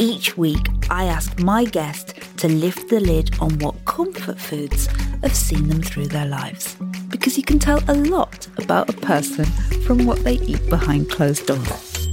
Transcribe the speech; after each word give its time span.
Each 0.00 0.36
week, 0.36 0.64
I 0.90 1.06
ask 1.06 1.40
my 1.40 1.64
guest 1.64 2.14
to 2.36 2.46
lift 2.46 2.88
the 2.88 3.00
lid 3.00 3.36
on 3.40 3.58
what 3.58 3.84
comfort 3.84 4.38
foods 4.38 4.86
have 5.22 5.34
seen 5.34 5.66
them 5.66 5.82
through 5.82 6.06
their 6.06 6.24
lives. 6.24 6.76
Because 7.08 7.36
you 7.36 7.42
can 7.42 7.58
tell 7.58 7.82
a 7.88 7.94
lot 7.94 8.46
about 8.58 8.88
a 8.88 8.92
person 8.92 9.44
from 9.84 10.06
what 10.06 10.22
they 10.22 10.34
eat 10.34 10.64
behind 10.70 11.10
closed 11.10 11.46
doors. 11.46 12.08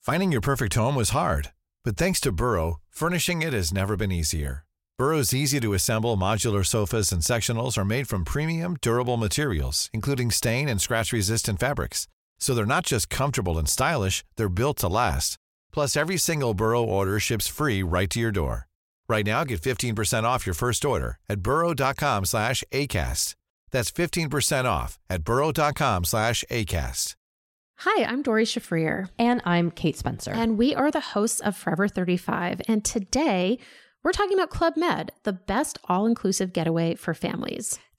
Finding 0.00 0.32
your 0.32 0.40
perfect 0.40 0.72
home 0.72 0.94
was 0.94 1.10
hard, 1.10 1.50
but 1.84 1.98
thanks 1.98 2.18
to 2.20 2.32
Burrow, 2.32 2.80
furnishing 2.88 3.42
it 3.42 3.52
has 3.52 3.74
never 3.74 3.94
been 3.94 4.10
easier. 4.10 4.64
Burrow's 4.96 5.34
easy 5.34 5.60
to 5.60 5.74
assemble 5.74 6.16
modular 6.16 6.64
sofas 6.64 7.12
and 7.12 7.20
sectionals 7.20 7.76
are 7.76 7.84
made 7.84 8.08
from 8.08 8.24
premium, 8.24 8.78
durable 8.80 9.18
materials, 9.18 9.90
including 9.92 10.30
stain 10.30 10.66
and 10.66 10.80
scratch 10.80 11.12
resistant 11.12 11.60
fabrics. 11.60 12.08
So 12.40 12.54
they're 12.54 12.66
not 12.66 12.86
just 12.86 13.10
comfortable 13.10 13.58
and 13.58 13.68
stylish, 13.68 14.24
they're 14.36 14.48
built 14.48 14.78
to 14.78 14.88
last. 14.88 15.36
Plus, 15.72 15.96
every 15.96 16.16
single 16.16 16.54
Burrow 16.54 16.82
order 16.82 17.20
ships 17.20 17.46
free 17.46 17.82
right 17.82 18.10
to 18.10 18.18
your 18.18 18.32
door. 18.32 18.66
Right 19.08 19.26
now, 19.26 19.44
get 19.44 19.60
15% 19.60 20.24
off 20.24 20.46
your 20.46 20.54
first 20.54 20.84
order 20.84 21.18
at 21.28 21.40
burrow.com 21.40 22.24
slash 22.24 22.64
ACAST. 22.72 23.34
That's 23.70 23.90
15% 23.90 24.64
off 24.64 24.98
at 25.08 25.24
burrow.com 25.24 26.04
slash 26.04 26.44
ACAST. 26.50 27.14
Hi, 27.78 28.04
I'm 28.04 28.22
Doree 28.22 28.44
Shafrir. 28.44 29.08
And 29.18 29.40
I'm 29.46 29.70
Kate 29.70 29.96
Spencer. 29.96 30.32
And 30.32 30.58
we 30.58 30.74
are 30.74 30.90
the 30.90 31.00
hosts 31.00 31.40
of 31.40 31.56
Forever 31.56 31.88
35. 31.88 32.60
And 32.68 32.84
today, 32.84 33.58
we're 34.02 34.12
talking 34.12 34.38
about 34.38 34.50
Club 34.50 34.74
Med, 34.76 35.12
the 35.22 35.32
best 35.32 35.78
all 35.88 36.04
inclusive 36.06 36.52
getaway 36.52 36.94
for 36.94 37.14
families. 37.14 37.78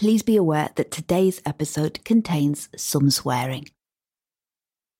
Please 0.00 0.22
be 0.22 0.36
aware 0.36 0.70
that 0.76 0.90
today's 0.90 1.42
episode 1.44 2.02
contains 2.06 2.70
some 2.74 3.10
swearing. 3.10 3.68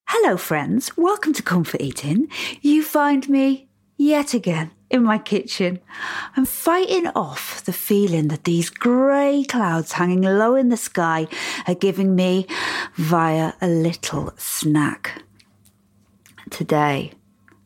Hello, 0.07 0.37
friends. 0.37 0.95
Welcome 0.95 1.33
to 1.33 1.43
Comfort 1.43 1.81
Eating. 1.81 2.29
You 2.61 2.85
find 2.85 3.27
me 3.27 3.71
yet 3.97 4.35
again 4.35 4.73
in 4.91 5.03
my 5.03 5.17
kitchen. 5.17 5.81
I'm 6.37 6.45
fighting 6.45 7.07
off 7.15 7.65
the 7.65 7.73
feeling 7.73 8.29
that 8.29 8.45
these 8.45 8.69
grey 8.69 9.43
clouds 9.49 9.93
hanging 9.93 10.21
low 10.21 10.55
in 10.55 10.69
the 10.69 10.77
sky 10.77 11.29
are 11.67 11.75
giving 11.75 12.15
me 12.15 12.47
via 12.97 13.55
a 13.63 13.69
little 13.69 14.35
snack. 14.37 15.23
Today, 16.51 17.13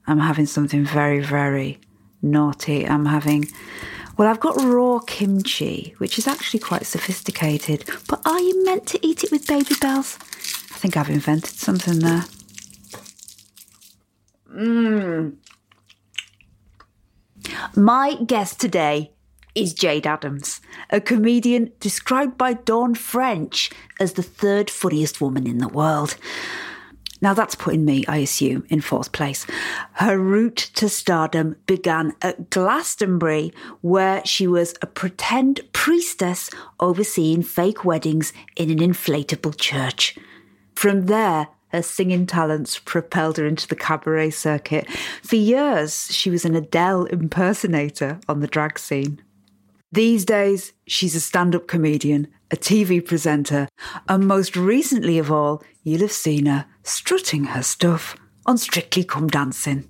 I'm 0.07 0.21
having 0.21 0.47
something 0.47 0.85
very, 0.85 1.19
very 1.19 1.81
naughty. 2.23 2.87
I'm 2.87 3.07
having, 3.07 3.49
well, 4.17 4.29
I've 4.29 4.41
got 4.41 4.63
raw 4.63 5.01
kimchi, 5.01 5.95
which 5.99 6.19
is 6.19 6.27
actually 6.27 6.61
quite 6.61 6.87
sophisticated, 6.87 7.85
but 8.09 8.21
are 8.27 8.41
you 8.41 8.65
meant 8.65 8.87
to 8.89 9.07
eat 9.07 9.25
it 9.25 9.33
with 9.33 9.47
Babybels? 9.47 10.17
I 10.73 10.79
think 10.79 10.97
I've 10.97 11.11
invented 11.11 11.55
something 11.55 11.99
there. 11.99 12.25
Mmm. 14.51 15.35
My 17.77 18.15
guest 18.27 18.61
today 18.61 19.13
is 19.55 19.75
Jade 19.75 20.07
Adams, 20.07 20.61
a 20.91 21.01
comedian 21.01 21.73
described 21.81 22.37
by 22.37 22.55
Dawn 22.55 22.95
French 22.95 23.71
as 24.01 24.15
the 24.15 24.23
third 24.23 24.71
funniest 24.71 25.21
woman 25.21 25.47
in 25.47 25.59
the 25.59 25.69
world. 25.69 26.17
Now, 27.25 27.33
that's 27.33 27.55
putting 27.55 27.87
me, 27.87 28.05
I 28.07 28.19
assume, 28.19 28.67
in 28.69 28.83
fourth 28.83 29.13
place. 29.13 29.47
Her 29.95 30.19
route 30.19 30.59
to 30.75 30.91
stardom 30.91 31.57
began 31.65 32.13
at 32.21 32.51
Glastonbury, 32.51 33.51
where 33.81 34.23
she 34.27 34.47
was 34.47 34.75
a 34.83 34.87
pretend 34.87 35.63
priestess 35.73 36.51
overseeing 36.81 37.43
fake 37.43 37.83
weddings 37.83 38.35
in 38.57 38.69
an 38.69 38.77
inflatable 38.77 39.59
church. 39.59 40.19
From 40.75 41.07
there, 41.07 41.49
her 41.69 41.81
singing 41.81 42.27
talents 42.27 42.79
propelled 42.79 43.39
her 43.39 43.47
into 43.47 43.67
the 43.67 43.75
cabaret 43.75 44.29
circuit. 44.29 44.87
For 45.23 45.37
years, 45.37 46.15
she 46.15 46.29
was 46.29 46.45
an 46.45 46.55
Adele 46.55 47.07
impersonator 47.07 48.21
on 48.29 48.41
the 48.41 48.47
drag 48.47 48.79
scene. 48.79 49.23
These 49.91 50.27
days, 50.27 50.75
she's 50.87 51.15
a 51.15 51.21
stand 51.21 51.55
up 51.55 51.69
comedian, 51.69 52.29
a 52.51 52.57
TV 52.57 53.03
presenter, 53.03 53.67
and 54.11 54.29
most 54.29 54.57
recently 54.57 55.19
of 55.19 55.33
all, 55.33 55.63
you'll 55.85 56.03
have 56.03 56.13
seen 56.13 56.45
her 56.45 56.67
strutting 56.85 57.45
her 57.45 57.63
stuff 57.63 58.17
on 58.47 58.59
Strictly 58.59 59.03
Come 59.03 59.27
Dancing. 59.27 59.89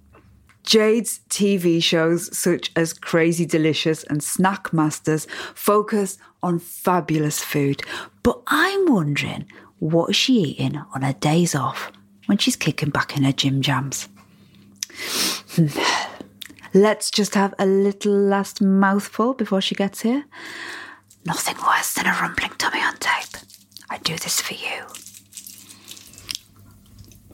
Jade's 0.62 1.20
TV 1.28 1.82
shows 1.82 2.34
such 2.36 2.72
as 2.74 2.94
Crazy 2.94 3.44
Delicious 3.44 4.02
and 4.04 4.22
Snack 4.22 4.72
Masters 4.72 5.26
focus 5.54 6.16
on 6.42 6.58
fabulous 6.58 7.44
food, 7.44 7.82
but 8.22 8.40
I'm 8.46 8.90
wondering 8.90 9.46
what 9.78 10.10
is 10.10 10.16
she 10.16 10.40
eating 10.40 10.80
on 10.94 11.02
her 11.02 11.12
days 11.12 11.54
off 11.54 11.92
when 12.26 12.38
she's 12.38 12.56
kicking 12.56 12.88
back 12.88 13.16
in 13.16 13.24
her 13.24 13.32
gym 13.32 13.60
jams? 13.60 14.08
Let's 16.72 17.10
just 17.10 17.34
have 17.34 17.54
a 17.58 17.66
little 17.66 18.14
last 18.14 18.62
mouthful 18.62 19.34
before 19.34 19.60
she 19.60 19.74
gets 19.74 20.00
here. 20.00 20.24
Nothing 21.26 21.56
worse 21.66 21.92
than 21.94 22.06
a 22.06 22.12
rumbling 22.20 22.52
tummy 22.56 22.80
on 22.80 22.96
tape. 22.96 23.36
I 23.90 23.98
do 23.98 24.16
this 24.16 24.40
for 24.40 24.54
you. 24.54 25.13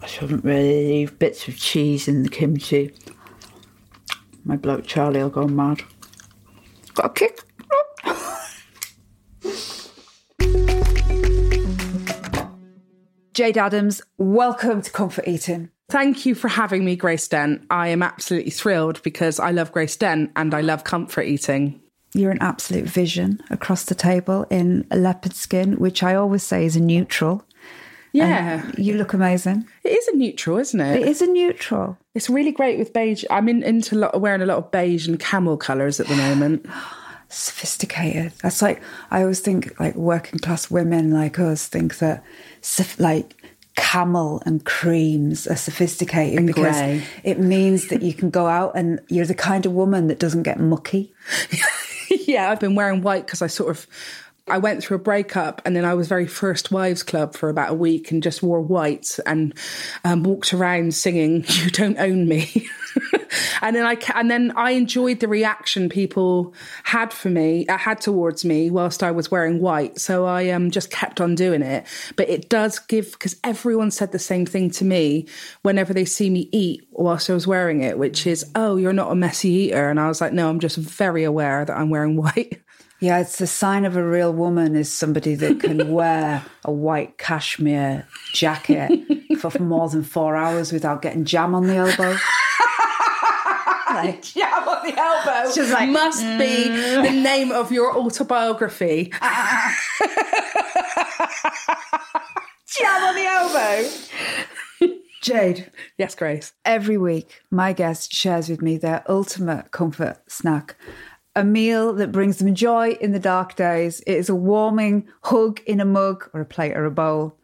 I 0.02 0.06
shouldn't 0.06 0.44
really 0.44 0.88
leave 0.88 1.18
bits 1.18 1.48
of 1.48 1.56
cheese 1.56 2.08
in 2.08 2.22
the 2.22 2.28
kimchi. 2.28 2.92
My 4.44 4.56
bloke 4.56 4.86
Charlie 4.86 5.22
will 5.22 5.28
go 5.28 5.46
mad. 5.46 5.82
Got 6.94 7.06
a 7.06 7.10
kick. 7.10 7.40
Jade 13.34 13.58
Adams, 13.58 14.02
welcome 14.16 14.82
to 14.82 14.90
Comfort 14.90 15.28
Eating. 15.28 15.70
Thank 15.90 16.24
you 16.24 16.34
for 16.34 16.48
having 16.48 16.84
me, 16.84 16.96
Grace 16.96 17.26
Dent. 17.26 17.66
I 17.68 17.88
am 17.88 18.02
absolutely 18.02 18.52
thrilled 18.52 19.02
because 19.02 19.40
I 19.40 19.50
love 19.50 19.72
Grace 19.72 19.96
Dent 19.96 20.30
and 20.36 20.54
I 20.54 20.60
love 20.60 20.84
comfort 20.84 21.24
eating. 21.24 21.80
You're 22.14 22.30
an 22.30 22.40
absolute 22.40 22.86
vision 22.86 23.40
across 23.50 23.84
the 23.84 23.94
table 23.94 24.46
in 24.50 24.86
a 24.90 24.96
leopard 24.96 25.34
skin, 25.34 25.78
which 25.78 26.02
I 26.02 26.14
always 26.14 26.42
say 26.42 26.64
is 26.64 26.76
a 26.76 26.80
neutral. 26.80 27.44
Yeah. 28.12 28.62
And 28.64 28.78
you 28.78 28.94
look 28.94 29.12
amazing. 29.12 29.66
It 29.84 29.90
is 29.90 30.08
a 30.08 30.16
neutral, 30.16 30.58
isn't 30.58 30.80
it? 30.80 31.00
It 31.02 31.08
is 31.08 31.22
a 31.22 31.26
neutral. 31.26 31.96
It's 32.14 32.28
really 32.28 32.52
great 32.52 32.78
with 32.78 32.92
beige. 32.92 33.24
I'm 33.30 33.48
in, 33.48 33.62
into 33.62 34.10
wearing 34.14 34.42
a 34.42 34.46
lot 34.46 34.58
of 34.58 34.70
beige 34.70 35.06
and 35.06 35.18
camel 35.18 35.56
colours 35.56 36.00
at 36.00 36.06
the 36.06 36.16
moment. 36.16 36.66
Sophisticated. 37.28 38.32
That's 38.42 38.60
like, 38.60 38.82
I 39.12 39.22
always 39.22 39.38
think 39.40 39.78
like 39.78 39.94
working 39.94 40.40
class 40.40 40.70
women 40.70 41.12
like 41.12 41.38
us 41.38 41.68
think 41.68 41.98
that 41.98 42.24
like 42.98 43.36
camel 43.76 44.42
and 44.44 44.64
creams 44.64 45.46
are 45.46 45.56
sophisticated 45.56 46.38
And 46.38 46.46
because 46.46 46.76
grey. 46.76 47.02
it 47.22 47.38
means 47.38 47.88
that 47.88 48.02
you 48.02 48.12
can 48.12 48.30
go 48.30 48.46
out 48.46 48.72
and 48.74 49.00
you're 49.08 49.26
the 49.26 49.34
kind 49.34 49.64
of 49.64 49.72
woman 49.72 50.08
that 50.08 50.18
doesn't 50.18 50.42
get 50.42 50.58
mucky. 50.58 51.14
yeah, 52.10 52.50
I've 52.50 52.60
been 52.60 52.74
wearing 52.74 53.02
white 53.02 53.26
because 53.26 53.42
I 53.42 53.46
sort 53.46 53.70
of 53.70 53.86
I 54.50 54.58
went 54.58 54.82
through 54.82 54.96
a 54.96 55.00
breakup 55.00 55.62
and 55.64 55.74
then 55.74 55.84
I 55.84 55.94
was 55.94 56.08
very 56.08 56.26
first 56.26 56.70
wives 56.70 57.02
club 57.02 57.34
for 57.34 57.48
about 57.48 57.70
a 57.70 57.74
week 57.74 58.10
and 58.10 58.22
just 58.22 58.42
wore 58.42 58.60
white 58.60 59.18
and 59.26 59.54
um, 60.04 60.22
walked 60.22 60.52
around 60.52 60.94
singing 60.94 61.44
"You 61.48 61.70
Don't 61.70 61.98
Own 61.98 62.28
Me." 62.28 62.68
and 63.62 63.76
then 63.76 63.84
I 63.86 63.96
and 64.14 64.30
then 64.30 64.52
I 64.56 64.72
enjoyed 64.72 65.20
the 65.20 65.28
reaction 65.28 65.88
people 65.88 66.54
had 66.84 67.12
for 67.12 67.28
me, 67.28 67.66
uh, 67.66 67.78
had 67.78 68.00
towards 68.00 68.44
me 68.44 68.70
whilst 68.70 69.02
I 69.02 69.10
was 69.10 69.30
wearing 69.30 69.60
white. 69.60 69.98
So 69.98 70.26
I 70.26 70.50
um 70.50 70.70
just 70.70 70.90
kept 70.90 71.20
on 71.20 71.34
doing 71.34 71.62
it. 71.62 71.86
But 72.16 72.28
it 72.28 72.48
does 72.48 72.78
give 72.78 73.12
because 73.12 73.36
everyone 73.44 73.90
said 73.90 74.12
the 74.12 74.18
same 74.18 74.46
thing 74.46 74.70
to 74.72 74.84
me 74.84 75.26
whenever 75.62 75.94
they 75.94 76.04
see 76.04 76.30
me 76.30 76.48
eat 76.52 76.86
whilst 76.90 77.30
I 77.30 77.34
was 77.34 77.46
wearing 77.46 77.82
it, 77.82 77.98
which 77.98 78.26
is, 78.26 78.44
"Oh, 78.54 78.76
you're 78.76 78.92
not 78.92 79.12
a 79.12 79.14
messy 79.14 79.50
eater," 79.50 79.88
and 79.88 80.00
I 80.00 80.08
was 80.08 80.20
like, 80.20 80.32
"No, 80.32 80.48
I'm 80.48 80.60
just 80.60 80.76
very 80.76 81.24
aware 81.24 81.64
that 81.64 81.76
I'm 81.76 81.90
wearing 81.90 82.16
white." 82.22 82.60
Yeah, 83.00 83.20
it's 83.20 83.38
the 83.38 83.46
sign 83.46 83.86
of 83.86 83.96
a 83.96 84.04
real 84.06 84.32
woman 84.32 84.76
is 84.76 84.92
somebody 84.92 85.34
that 85.36 85.60
can 85.60 85.90
wear 85.92 86.44
a 86.64 86.70
white 86.72 87.16
cashmere 87.16 88.06
jacket 88.34 88.90
for 89.38 89.50
more 89.60 89.88
than 89.88 90.02
four 90.02 90.36
hours 90.36 90.70
without 90.70 91.00
getting 91.00 91.24
jam 91.24 91.54
on 91.54 91.66
the 91.66 91.76
elbow. 91.76 92.10
like, 93.90 94.22
Jam 94.22 94.68
on 94.68 94.86
the 94.86 94.98
elbow 94.98 95.50
just 95.54 95.72
like, 95.72 95.88
mm. 95.88 95.92
must 95.92 96.22
be 96.38 96.68
the 96.68 97.10
name 97.22 97.50
of 97.52 97.72
your 97.72 97.96
autobiography. 97.96 99.10
jam 102.66 103.02
on 103.02 103.14
the 103.14 103.24
elbow. 103.24 103.88
Jade, 105.22 105.70
Yes, 105.98 106.14
Grace. 106.14 106.52
every 106.64 106.96
week 106.96 107.42
my 107.50 107.72
guest 107.74 108.12
shares 108.12 108.48
with 108.48 108.62
me 108.62 108.78
their 108.78 109.04
ultimate 109.08 109.70
comfort 109.70 110.18
snack. 110.28 110.76
A 111.36 111.44
meal 111.44 111.92
that 111.94 112.10
brings 112.10 112.38
them 112.38 112.54
joy 112.54 112.90
in 113.00 113.12
the 113.12 113.20
dark 113.20 113.54
days. 113.54 114.00
It 114.00 114.14
is 114.14 114.28
a 114.28 114.34
warming 114.34 115.08
hug 115.22 115.60
in 115.64 115.80
a 115.80 115.84
mug 115.84 116.28
or 116.32 116.40
a 116.40 116.44
plate 116.44 116.76
or 116.76 116.84
a 116.84 116.90
bowl. 116.90 117.36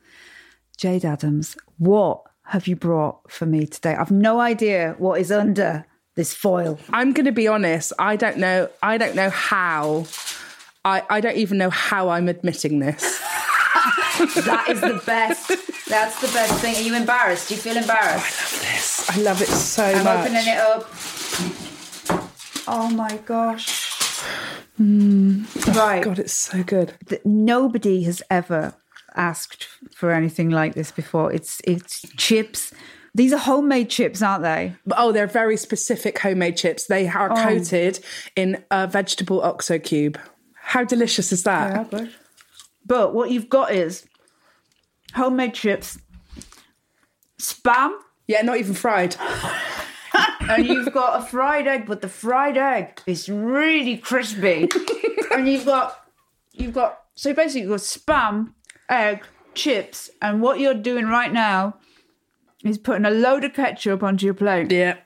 Jade 0.76 1.04
Adams, 1.04 1.56
what 1.78 2.22
have 2.46 2.66
you 2.66 2.76
brought 2.76 3.30
for 3.30 3.46
me 3.46 3.66
today? 3.66 3.94
I've 3.94 4.10
no 4.10 4.40
idea 4.40 4.96
what 4.98 5.20
is 5.20 5.30
under 5.30 5.86
this 6.16 6.34
foil. 6.34 6.78
I'm 6.90 7.12
going 7.12 7.26
to 7.26 7.32
be 7.32 7.46
honest. 7.46 7.92
I 7.98 8.16
don't 8.16 8.38
know. 8.38 8.68
I 8.82 8.98
don't 8.98 9.14
know 9.14 9.30
how. 9.30 10.06
I, 10.84 11.02
I 11.08 11.20
don't 11.20 11.36
even 11.36 11.58
know 11.58 11.70
how 11.70 12.08
I'm 12.08 12.28
admitting 12.28 12.80
this. 12.80 13.22
That 14.16 14.68
is 14.70 14.80
the 14.80 15.02
best. 15.04 15.48
That's 15.88 16.20
the 16.22 16.28
best 16.28 16.60
thing. 16.60 16.74
Are 16.74 16.80
you 16.80 16.94
embarrassed? 16.94 17.48
Do 17.48 17.54
you 17.54 17.60
feel 17.60 17.76
embarrassed? 17.76 19.10
Oh, 19.10 19.14
I 19.14 19.22
love 19.22 19.38
this 19.38 19.42
I 19.42 19.42
love 19.42 19.42
it 19.42 19.48
so 19.48 19.92
much. 19.92 20.06
I'm 20.06 20.20
opening 20.20 20.46
it 20.46 20.58
up. 20.58 20.90
Oh 22.68 22.90
my 22.90 23.16
gosh. 23.26 24.22
Right. 24.78 24.86
Mm. 24.86 26.02
God, 26.04 26.18
it's 26.18 26.32
so 26.32 26.62
good. 26.62 26.94
nobody 27.24 28.02
has 28.04 28.22
ever 28.30 28.74
asked 29.14 29.66
for 29.94 30.10
anything 30.10 30.50
like 30.50 30.74
this 30.74 30.90
before. 30.90 31.32
It's 31.32 31.60
it's 31.64 32.02
chips. 32.16 32.72
These 33.14 33.32
are 33.32 33.38
homemade 33.38 33.88
chips, 33.88 34.20
aren't 34.20 34.42
they? 34.42 34.74
Oh, 34.94 35.10
they're 35.12 35.26
very 35.26 35.56
specific 35.56 36.18
homemade 36.18 36.56
chips. 36.58 36.86
They 36.86 37.08
are 37.08 37.32
Oh. 37.32 37.34
coated 37.42 38.00
in 38.36 38.62
a 38.70 38.86
vegetable 38.86 39.40
oxo 39.42 39.78
cube. 39.78 40.18
How 40.60 40.84
delicious 40.84 41.32
is 41.32 41.42
that? 41.44 41.90
but 41.90 42.08
but 42.84 43.14
what 43.14 43.30
you've 43.30 43.48
got 43.48 43.72
is 43.72 44.06
homemade 45.14 45.54
chips, 45.54 45.98
spam, 47.40 47.96
Yeah, 48.28 48.42
not 48.42 48.58
even 48.58 48.74
fried. 48.74 49.16
and 50.48 50.66
you've 50.66 50.92
got 50.92 51.20
a 51.20 51.24
fried 51.24 51.66
egg, 51.66 51.86
but 51.86 52.00
the 52.00 52.08
fried 52.08 52.56
egg 52.56 53.00
is 53.06 53.28
really 53.28 53.96
crispy. 53.96 54.68
and 55.32 55.48
you've 55.48 55.64
got 55.64 56.06
you've 56.52 56.74
got 56.74 57.00
so 57.14 57.32
basically 57.32 57.62
you've 57.62 57.70
got 57.70 57.80
spam, 57.80 58.52
egg, 58.90 59.24
chips, 59.54 60.10
and 60.20 60.42
what 60.42 60.60
you're 60.60 60.74
doing 60.74 61.06
right 61.06 61.32
now 61.32 61.76
is 62.64 62.78
putting 62.78 63.04
a 63.04 63.10
load 63.10 63.44
of 63.44 63.54
ketchup 63.54 64.02
onto 64.02 64.24
your 64.24 64.34
plate. 64.34 64.70
Yeah, 64.70 64.96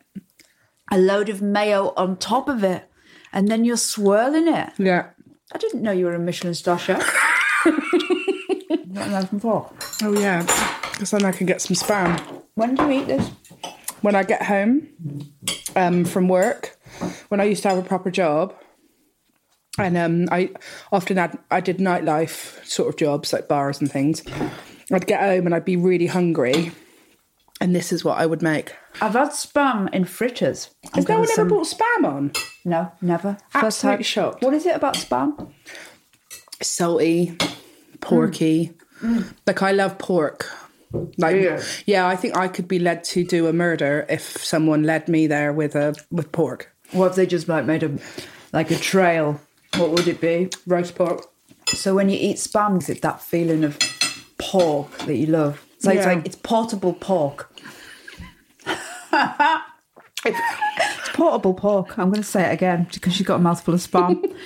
a 0.90 0.98
load 0.98 1.28
of 1.28 1.42
mayo 1.42 1.92
on 1.96 2.16
top 2.16 2.48
of 2.48 2.64
it, 2.64 2.90
and 3.32 3.48
then 3.48 3.64
you're 3.64 3.76
swirling 3.76 4.48
it. 4.48 4.70
yeah. 4.78 5.10
I 5.52 5.58
didn't 5.58 5.82
know 5.82 5.90
you 5.90 6.04
were 6.04 6.14
a 6.14 6.19
Michelin 6.20 6.54
star 6.54 6.78
chef. 6.78 7.00
Not 7.66 9.08
a 9.08 9.10
knife 9.10 9.32
and 9.32 9.42
fork. 9.42 9.72
Oh 10.02 10.16
yeah, 10.16 10.42
because 10.92 11.10
then 11.10 11.25
I 11.25 11.32
can 11.32 11.46
get 11.46 11.60
some 11.60 11.75
spam 11.75 12.20
When 12.54 12.76
do 12.76 12.84
you 12.84 13.00
eat 13.00 13.08
this? 13.08 13.31
When 14.02 14.14
I 14.14 14.23
get 14.23 14.43
home 14.43 14.88
um, 15.76 16.05
from 16.05 16.29
work. 16.29 16.76
When 17.29 17.41
I 17.41 17.44
used 17.44 17.62
to 17.62 17.69
have 17.69 17.79
a 17.79 17.82
proper 17.82 18.11
job, 18.11 18.55
and 19.79 19.97
um, 19.97 20.29
I 20.31 20.50
often 20.93 21.17
had 21.17 21.38
I 21.50 21.61
did 21.61 21.79
nightlife 21.79 22.64
sort 22.67 22.88
of 22.88 22.97
jobs 22.97 23.32
like 23.32 23.49
bars 23.49 23.81
and 23.81 23.91
things. 23.91 24.23
I'd 24.93 25.06
get 25.06 25.20
home 25.20 25.47
and 25.47 25.55
I'd 25.55 25.64
be 25.64 25.76
really 25.76 26.06
hungry, 26.06 26.73
and 27.61 27.75
this 27.75 27.93
is 27.93 28.05
what 28.05 28.19
I 28.19 28.26
would 28.26 28.43
make. 28.43 28.75
I've 29.00 29.12
had 29.12 29.29
spam 29.29 29.93
in 29.94 30.05
fritters. 30.05 30.70
Has 30.94 31.08
no 31.08 31.20
one 31.20 31.29
ever 31.31 31.44
brought 31.44 31.67
spam 31.67 32.05
on? 32.05 32.32
No, 32.64 32.91
never. 33.00 33.38
First 33.50 33.64
Absolutely 33.85 34.05
shocked. 34.05 34.43
What 34.43 34.55
is 34.55 34.67
it 34.67 34.75
about 34.75 34.94
spam? 34.94 35.52
salty, 36.62 37.37
porky. 38.00 38.73
Like 39.47 39.62
I 39.62 39.73
love 39.73 39.99
pork. 39.99 40.50
Like 41.16 41.37
Yeah. 41.37 41.62
yeah, 41.87 42.06
I 42.06 42.16
think 42.16 42.37
I 42.37 42.48
could 42.48 42.66
be 42.69 42.78
led 42.78 43.04
to 43.04 43.25
do 43.25 43.46
a 43.46 43.52
murder 43.52 44.06
if 44.08 44.22
someone 44.22 44.82
led 44.82 45.08
me 45.08 45.26
there 45.26 45.52
with 45.52 45.75
a 45.76 45.94
with 46.10 46.32
pork. 46.32 46.75
What 46.92 47.10
if 47.10 47.16
they 47.16 47.26
just 47.26 47.48
like 47.48 47.64
made 47.64 47.82
a 47.82 47.98
like 48.52 48.70
a 48.70 48.76
trail? 48.76 49.40
What 49.76 49.90
would 49.90 50.08
it 50.08 50.20
be? 50.20 50.50
Roast 50.66 50.94
pork. 50.96 51.26
So 51.69 51.94
when 51.94 52.08
you 52.08 52.19
eat 52.20 52.37
spam, 52.37 52.81
is 52.81 52.88
it 52.88 53.02
that 53.02 53.22
feeling 53.22 53.62
of 53.62 53.78
pork 54.38 54.90
that 54.98 55.14
you 55.16 55.26
love? 55.26 55.64
It's 55.76 55.87
like, 55.87 55.98
it's, 55.98 56.06
like 56.06 56.26
it's 56.26 56.37
portable 56.37 56.94
pork. 56.94 57.52
it's 60.25 61.08
portable 61.14 61.54
pork. 61.54 61.98
I'm 61.98 62.10
going 62.10 62.22
to 62.22 62.28
say 62.28 62.50
it 62.50 62.52
again 62.52 62.88
because 62.92 63.14
she's 63.14 63.26
got 63.26 63.37
a 63.37 63.38
mouthful 63.38 63.75
of 63.75 63.81
spam. 63.81 64.34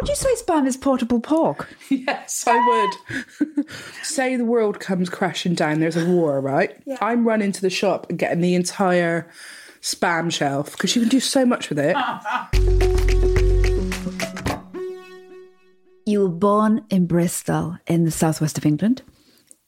would 0.00 0.08
you 0.08 0.16
say 0.16 0.34
spam 0.34 0.66
is 0.66 0.76
portable 0.76 1.20
pork? 1.20 1.68
Yes, 1.90 2.44
I 2.46 2.88
would. 3.38 3.66
Say 4.02 4.36
the 4.36 4.44
world 4.44 4.80
comes 4.80 5.10
crashing 5.10 5.54
down, 5.54 5.80
there's 5.80 5.96
a 5.96 6.06
war, 6.06 6.40
right? 6.40 6.76
I'm 7.00 7.26
running 7.26 7.52
to 7.52 7.60
the 7.60 7.68
shop 7.68 8.06
and 8.08 8.18
getting 8.18 8.40
the 8.40 8.54
entire 8.54 9.28
spam 9.82 10.32
shelf 10.32 10.72
because 10.72 10.94
you 10.94 11.02
can 11.02 11.08
do 11.08 11.20
so 11.20 11.44
much 11.44 11.68
with 11.68 11.78
it. 11.78 11.96
You 16.06 16.22
were 16.22 16.28
born 16.28 16.84
in 16.90 17.06
Bristol 17.06 17.76
in 17.86 18.04
the 18.04 18.10
southwest 18.10 18.56
of 18.56 18.64
England. 18.64 19.02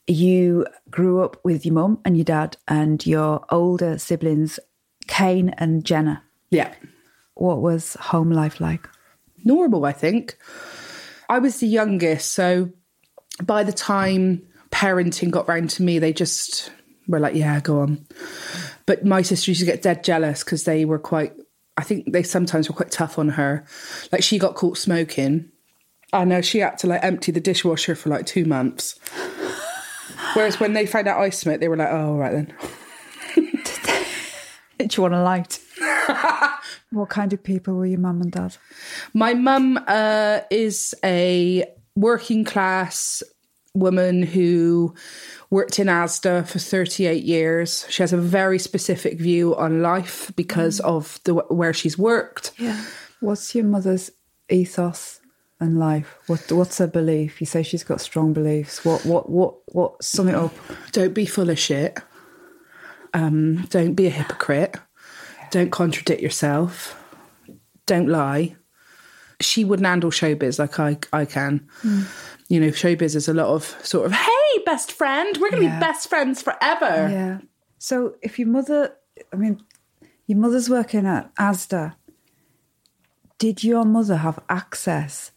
You 0.07 0.67
grew 0.91 1.23
up 1.23 1.37
with 1.45 1.67
your 1.67 1.75
mum 1.75 2.01
and 2.05 2.17
your 2.17 2.25
dad 2.25 2.57
and 2.67 3.05
your 3.05 3.45
older 3.51 3.99
siblings, 3.99 4.59
Kane 5.07 5.51
and 5.59 5.85
Jenna. 5.85 6.23
Yeah. 6.51 6.73
What 7.35 7.61
was 7.61 7.95
home 7.95 8.31
life 8.31 8.61
like? 8.61 8.89
Normal, 9.45 9.85
I 9.85 9.93
think. 9.93 10.37
I 11.29 11.39
was 11.39 11.61
the 11.61 11.67
youngest, 11.67 12.33
so 12.33 12.71
by 13.43 13.63
the 13.65 13.73
time 13.73 14.43
parenting 14.71 15.31
got 15.31 15.49
round 15.49 15.71
to 15.71 15.83
me, 15.83 15.99
they 15.99 16.13
just 16.13 16.71
were 17.09 17.21
like, 17.21 17.35
yeah, 17.35 17.61
go 17.61 17.81
on. 17.81 18.07
But 18.87 19.05
my 19.05 19.23
sister 19.23 19.51
used 19.51 19.61
to 19.61 19.67
get 19.67 19.83
dead 19.83 20.05
jealous 20.05 20.45
because 20.45 20.65
they 20.65 20.85
were 20.85 20.99
quite, 20.99 21.33
I 21.77 21.83
think 21.83 22.13
they 22.13 22.23
sometimes 22.23 22.69
were 22.69 22.75
quite 22.75 22.91
tough 22.91 23.19
on 23.19 23.31
her. 23.31 23.65
Like 24.11 24.23
she 24.23 24.39
got 24.39 24.55
caught 24.55 24.79
smoking. 24.79 25.51
I 26.13 26.25
know 26.25 26.43
she 26.43 26.59
had 26.59 26.79
to 26.79 26.87
like 26.87 27.03
empty 27.03 27.33
the 27.33 27.41
dishwasher 27.41 27.95
for 27.95 28.11
like 28.11 28.27
two 28.27 28.45
months. 28.45 28.99
Whereas 30.35 30.61
when 30.61 30.73
they 30.73 30.87
found 30.87 31.09
out 31.09 31.21
I 31.21 31.31
smoked, 31.31 31.61
they 31.61 31.69
were 31.69 31.77
like, 31.77 31.91
oh, 31.91 32.17
right 32.17 32.33
then. 32.33 32.55
Did 34.79 34.97
you 34.97 35.03
want 35.03 35.15
a 35.15 35.23
light? 35.23 35.59
what 36.91 37.09
kind 37.09 37.33
of 37.33 37.43
people 37.43 37.75
were 37.75 37.87
your 37.87 37.99
mum 37.99 38.21
and 38.21 38.33
dad? 38.33 38.57
My 39.15 39.35
mum 39.35 39.79
uh, 39.87 40.41
is 40.51 40.95
a 41.05 41.65
working 41.95 42.45
class 42.45 43.23
woman 43.75 44.23
who 44.23 44.95
worked 45.51 45.79
in 45.79 45.87
Asda 45.87 46.47
for 46.47 46.59
38 46.59 47.23
years. 47.23 47.87
She 47.89 48.03
has 48.03 48.13
a 48.13 48.19
very 48.19 48.59
specific 48.59 49.19
view 49.19 49.57
on 49.57 49.83
life 49.83 50.33
because 50.37 50.81
of 50.81 51.21
the 51.25 51.35
where 51.35 51.73
she's 51.73 51.99
worked. 51.99 52.53
Yeah. 52.59 52.83
What's 53.21 53.55
your 53.55 53.65
mother's 53.65 54.11
ethos 54.49 55.21
and 55.61 55.79
life? 55.79 56.19
What 56.27 56.51
What's 56.53 56.79
her 56.79 56.87
belief? 56.87 57.41
You 57.41 57.47
say 57.47 57.63
she's 57.63 57.85
got 57.85 58.01
strong 58.01 58.33
beliefs. 58.33 58.85
What 58.85 59.05
What 59.07 59.31
What 59.31 59.55
What? 59.67 60.03
Sum 60.03 60.29
it 60.29 60.35
up. 60.35 60.55
Don't 60.93 61.15
be 61.15 61.27
full 61.27 61.51
of 61.51 61.59
shit. 61.59 61.99
Um, 63.15 63.67
don't 63.71 63.95
be 63.95 64.07
a 64.07 64.11
hypocrite. 64.11 64.77
Don't 65.53 65.71
contradict 65.71 66.21
yourself. 66.23 66.99
Don't 67.87 68.09
lie. 68.09 68.57
She 69.41 69.65
wouldn't 69.65 69.87
handle 69.87 70.11
showbiz 70.11 70.59
like 70.59 70.81
I 70.81 70.97
I 71.13 71.25
can. 71.27 71.69
You 72.49 72.59
know, 72.61 72.69
showbiz 72.69 73.15
is 73.15 73.29
a 73.29 73.35
lot 73.35 73.49
of 73.49 73.65
sort 73.83 74.07
of, 74.07 74.13
hey, 74.13 74.63
best 74.65 74.93
friend, 74.93 75.37
we're 75.39 75.51
going 75.51 75.63
to 75.63 75.69
Yeah. 75.69 75.77
be 75.79 75.81
best 75.81 76.09
friends 76.09 76.41
forever. 76.43 77.09
Yeah. 77.11 77.39
So 77.79 78.17
if 78.23 78.39
your 78.39 78.49
mother, 78.49 78.95
I 79.33 79.37
mean, 79.37 79.61
your 80.27 80.39
mother's 80.39 80.71
working 80.71 81.07
at 81.07 81.35
Asda. 81.37 81.95
Did 83.39 83.63
your 83.65 83.85
mother 83.85 84.17
have 84.17 84.39
access? 84.49 85.33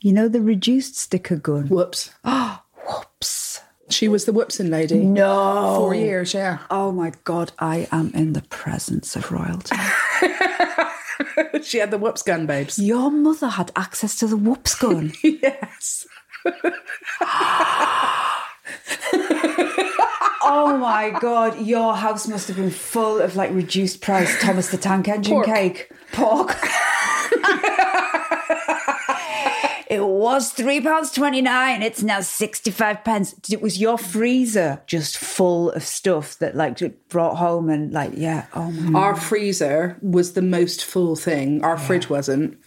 You 0.00 0.12
know 0.12 0.28
the 0.28 0.40
reduced 0.40 0.96
sticker 0.96 1.36
gun. 1.36 1.66
Whoops. 1.68 2.10
Ah, 2.24 2.64
whoops. 2.88 3.60
She 3.90 4.08
was 4.08 4.24
the 4.24 4.32
Whoopsin 4.32 4.70
lady. 4.70 4.98
No. 5.04 5.74
Four 5.76 5.94
years, 5.94 6.34
yeah. 6.34 6.58
Oh 6.70 6.92
my 6.92 7.12
God, 7.24 7.52
I 7.58 7.88
am 7.90 8.10
in 8.14 8.32
the 8.34 8.42
presence 8.42 9.16
of 9.16 9.32
royalty. 9.32 9.76
she 11.62 11.78
had 11.78 11.90
the 11.90 11.98
whoops 11.98 12.22
gun, 12.22 12.46
babes. 12.46 12.78
Your 12.78 13.10
mother 13.10 13.48
had 13.48 13.72
access 13.76 14.18
to 14.20 14.26
the 14.26 14.36
whoops 14.36 14.74
gun. 14.74 15.12
yes. 15.22 16.06
oh 20.42 20.76
my 20.80 21.16
God, 21.20 21.60
your 21.60 21.96
house 21.96 22.28
must 22.28 22.48
have 22.48 22.56
been 22.56 22.70
full 22.70 23.20
of 23.20 23.36
like 23.36 23.50
reduced 23.52 24.00
price 24.02 24.40
Thomas 24.40 24.68
the 24.70 24.78
Tank 24.78 25.08
Engine 25.08 25.34
Pork. 25.34 25.46
cake. 25.46 25.90
Pork. 26.12 26.56
It 30.28 30.34
was 30.34 30.52
three 30.52 30.80
pounds 30.80 31.10
twenty 31.10 31.40
nine. 31.40 31.82
It's 31.82 32.02
now 32.02 32.20
sixty 32.20 32.70
five 32.70 33.02
pence. 33.02 33.34
It 33.50 33.62
was 33.62 33.80
your 33.80 33.96
freezer 33.96 34.82
just 34.86 35.16
full 35.16 35.70
of 35.70 35.82
stuff 35.82 36.38
that 36.38 36.54
like 36.54 36.78
brought 37.08 37.36
home 37.36 37.70
and 37.70 37.92
like 37.92 38.12
yeah. 38.14 38.46
Oh 38.54 38.70
my. 38.70 38.98
Our 39.00 39.16
freezer 39.16 39.96
was 40.02 40.34
the 40.34 40.42
most 40.42 40.84
full 40.84 41.16
thing. 41.16 41.64
Our 41.64 41.78
fridge 41.78 42.10
wasn't. 42.10 42.58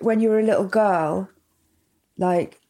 When 0.00 0.20
you 0.20 0.30
were 0.30 0.40
a 0.40 0.44
little 0.44 0.66
girl, 0.66 1.30
like 2.18 2.60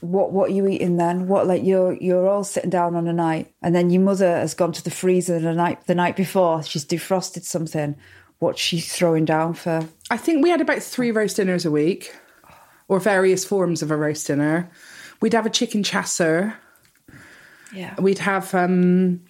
what 0.00 0.32
what 0.32 0.50
are 0.50 0.54
you 0.54 0.66
eating 0.66 0.96
then? 0.96 1.28
What 1.28 1.46
like 1.46 1.62
you're 1.62 1.92
you're 1.92 2.28
all 2.28 2.42
sitting 2.42 2.70
down 2.70 2.96
on 2.96 3.06
a 3.06 3.12
night, 3.12 3.54
and 3.62 3.72
then 3.72 3.90
your 3.90 4.02
mother 4.02 4.36
has 4.36 4.52
gone 4.52 4.72
to 4.72 4.82
the 4.82 4.90
freezer 4.90 5.38
the 5.38 5.54
night 5.54 5.86
the 5.86 5.94
night 5.94 6.16
before. 6.16 6.62
She's 6.64 6.84
defrosted 6.84 7.44
something. 7.44 7.94
What's 8.40 8.60
she 8.60 8.80
throwing 8.80 9.24
down 9.24 9.54
for? 9.54 9.86
I 10.10 10.16
think 10.16 10.42
we 10.42 10.50
had 10.50 10.60
about 10.60 10.82
three 10.82 11.12
roast 11.12 11.36
dinners 11.36 11.64
a 11.64 11.70
week, 11.70 12.12
or 12.92 13.00
various 13.00 13.42
forms 13.42 13.80
of 13.80 13.90
a 13.90 13.96
roast 13.96 14.26
dinner. 14.26 14.70
We'd 15.22 15.32
have 15.32 15.46
a 15.46 15.50
chicken 15.50 15.82
chasseur. 15.82 16.54
Yeah. 17.72 17.98
We'd 17.98 18.18
have, 18.18 18.54
um, 18.54 19.24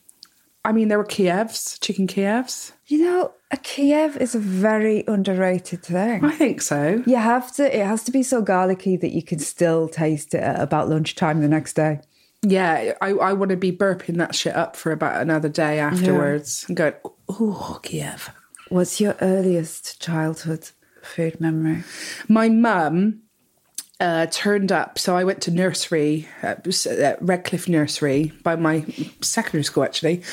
I 0.65 0.73
mean, 0.73 0.89
there 0.89 0.99
were 0.99 1.05
Kievs, 1.05 1.81
chicken 1.81 2.09
Kievs. 2.09 2.73
You 2.89 3.05
know, 3.05 3.33
a 3.53 3.57
Kiev 3.57 4.17
is 4.17 4.35
a 4.35 4.41
very 4.41 5.05
underrated 5.07 5.85
thing. 5.85 6.25
I 6.25 6.33
think 6.33 6.61
so. 6.61 7.05
You 7.07 7.15
have 7.15 7.55
to. 7.55 7.65
It 7.65 7.87
has 7.87 8.03
to 8.03 8.11
be 8.11 8.25
so 8.25 8.43
garlicky 8.43 8.97
that 8.97 9.13
you 9.13 9.23
can 9.23 9.39
still 9.39 9.89
taste 9.89 10.35
it 10.35 10.43
at 10.43 10.61
about 10.61 10.89
lunchtime 10.89 11.41
the 11.41 11.47
next 11.47 11.75
day. 11.75 12.01
Yeah, 12.43 12.95
I, 13.01 13.11
I 13.11 13.33
want 13.35 13.51
to 13.51 13.57
be 13.57 13.71
burping 13.71 14.17
that 14.17 14.35
shit 14.35 14.57
up 14.57 14.75
for 14.75 14.91
about 14.91 15.23
another 15.23 15.49
day 15.49 15.79
afterwards 15.79 16.65
and 16.67 16.77
go, 16.77 16.95
oh, 17.29 17.79
Kiev. 17.85 18.29
What's 18.71 19.01
your 19.01 19.15
earliest 19.21 20.03
childhood 20.03 20.71
food 21.01 21.41
memory? 21.41 21.85
My 22.27 22.49
mum 22.49 23.23
uh, 24.03 24.27
turned 24.33 24.73
up. 24.73 24.99
So 24.99 25.17
I 25.17 25.23
went 25.23 25.41
to 25.43 25.53
nursery 25.53 26.29
uh, 26.43 26.49
at, 26.49 26.87
at 26.87 27.15
uh, 27.15 27.17
Redcliffe 27.21 27.69
Nursery 27.69 28.33
by 28.43 28.57
my 28.57 28.85
secondary 29.21 29.63
school, 29.63 29.85
actually. 29.85 30.25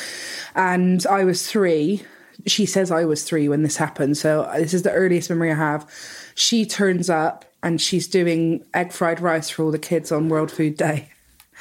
And 0.56 1.06
I 1.06 1.24
was 1.24 1.50
three. 1.50 2.02
She 2.48 2.66
says 2.66 2.90
I 2.90 3.06
was 3.06 3.24
three 3.24 3.48
when 3.48 3.62
this 3.62 3.78
happened. 3.78 4.18
So 4.18 4.42
uh, 4.42 4.58
this 4.58 4.74
is 4.74 4.82
the 4.82 4.92
earliest 4.92 5.30
memory 5.30 5.52
I 5.52 5.56
have. 5.56 5.88
She 6.34 6.66
turns 6.66 7.12
up 7.12 7.46
and 7.62 7.80
she's 7.80 8.08
doing 8.08 8.66
egg 8.74 8.92
fried 8.92 9.20
rice 9.20 9.52
for 9.52 9.64
all 9.64 9.72
the 9.72 9.78
kids 9.78 10.12
on 10.12 10.30
World 10.30 10.52
Food 10.52 10.76
Day. 10.76 11.10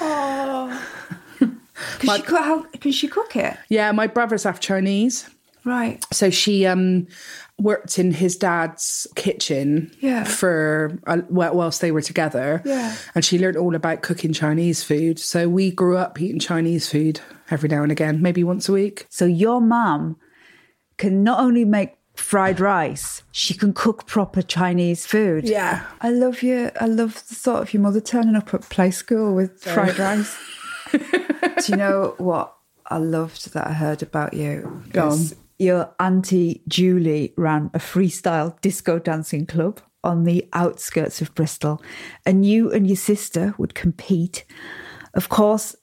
Oh. 0.01 0.83
Can 1.99 2.17
she 2.17 2.23
cook? 2.23 2.39
How 2.39 2.63
can 2.63 2.93
she 2.93 3.07
cook 3.07 3.37
it? 3.37 3.57
Yeah, 3.69 3.93
my 3.93 4.07
brother's 4.09 4.45
half 4.45 4.61
Chinese. 4.61 5.29
Right. 5.65 6.05
So 6.13 6.31
she 6.31 6.67
um, 6.67 7.07
worked 7.59 7.99
in 7.99 8.13
his 8.13 8.37
dad's 8.37 9.07
kitchen 9.17 9.91
Yeah. 10.01 10.25
for 10.25 10.99
uh, 11.07 11.19
whilst 11.29 11.81
they 11.81 11.91
were 11.93 12.03
together. 12.03 12.63
Yeah. 12.65 12.97
And 13.15 13.25
she 13.25 13.39
learned 13.39 13.57
all 13.57 13.75
about 13.75 14.03
cooking 14.03 14.33
Chinese 14.33 14.83
food. 14.83 15.19
So 15.19 15.49
we 15.49 15.71
grew 15.71 15.97
up 15.97 16.21
eating 16.21 16.39
Chinese 16.41 16.89
food 16.89 17.21
every 17.51 17.69
now 17.69 17.83
and 17.83 17.93
again, 17.93 18.23
maybe 18.23 18.45
once 18.45 18.69
a 18.69 18.73
week. 18.73 19.07
So 19.11 19.25
your 19.27 19.61
mum 19.61 20.17
can 20.97 21.23
not 21.23 21.41
only 21.41 21.65
make 21.65 21.95
fried 22.17 22.59
rice, 22.61 23.23
she 23.31 23.55
can 23.55 23.73
cook 23.73 24.07
proper 24.07 24.43
Chinese 24.43 25.07
food. 25.07 25.49
Yeah. 25.49 25.87
I 26.01 26.11
love 26.11 26.43
you. 26.43 26.71
I 26.81 26.87
love 26.87 27.15
the 27.29 27.35
thought 27.35 27.63
of 27.63 27.73
your 27.73 27.83
mother 27.83 28.01
turning 28.01 28.35
up 28.37 28.53
at 28.55 28.63
play 28.69 28.91
school 28.91 29.35
with 29.35 29.63
fried 29.63 29.99
rice. 29.99 30.37
Do 30.93 31.01
you 31.69 31.77
know 31.77 32.15
what 32.19 32.55
I 32.87 32.97
loved 32.99 33.53
that 33.53 33.67
I 33.67 33.73
heard 33.73 34.03
about 34.03 34.35
you? 34.35 34.83
Go 34.91 35.11
on. 35.11 35.19
Your 35.59 35.93
auntie 35.99 36.63
Julie 36.69 37.35
ran 37.37 37.71
a 37.75 37.79
freestyle 37.79 38.61
disco 38.61 38.99
dancing 38.99 39.45
club 39.45 39.81
on 40.05 40.23
the 40.23 40.49
outskirts 40.53 41.21
of 41.21 41.35
Bristol, 41.35 41.83
and 42.25 42.47
you 42.47 42.73
and 42.73 42.87
your 42.87 42.97
sister 42.97 43.55
would 43.59 43.75
compete. 43.75 44.45
Of 45.15 45.29
course, 45.29 45.75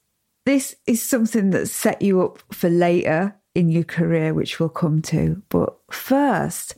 this 0.46 0.76
is 0.88 1.02
something 1.02 1.50
that 1.50 1.68
set 1.68 2.02
you 2.02 2.22
up 2.22 2.42
for 2.54 2.70
later 2.70 3.36
in 3.54 3.70
your 3.70 3.84
career, 3.84 4.34
which 4.34 4.60
we'll 4.60 4.70
come 4.70 5.02
to. 5.02 5.42
But 5.50 5.76
first, 5.92 6.76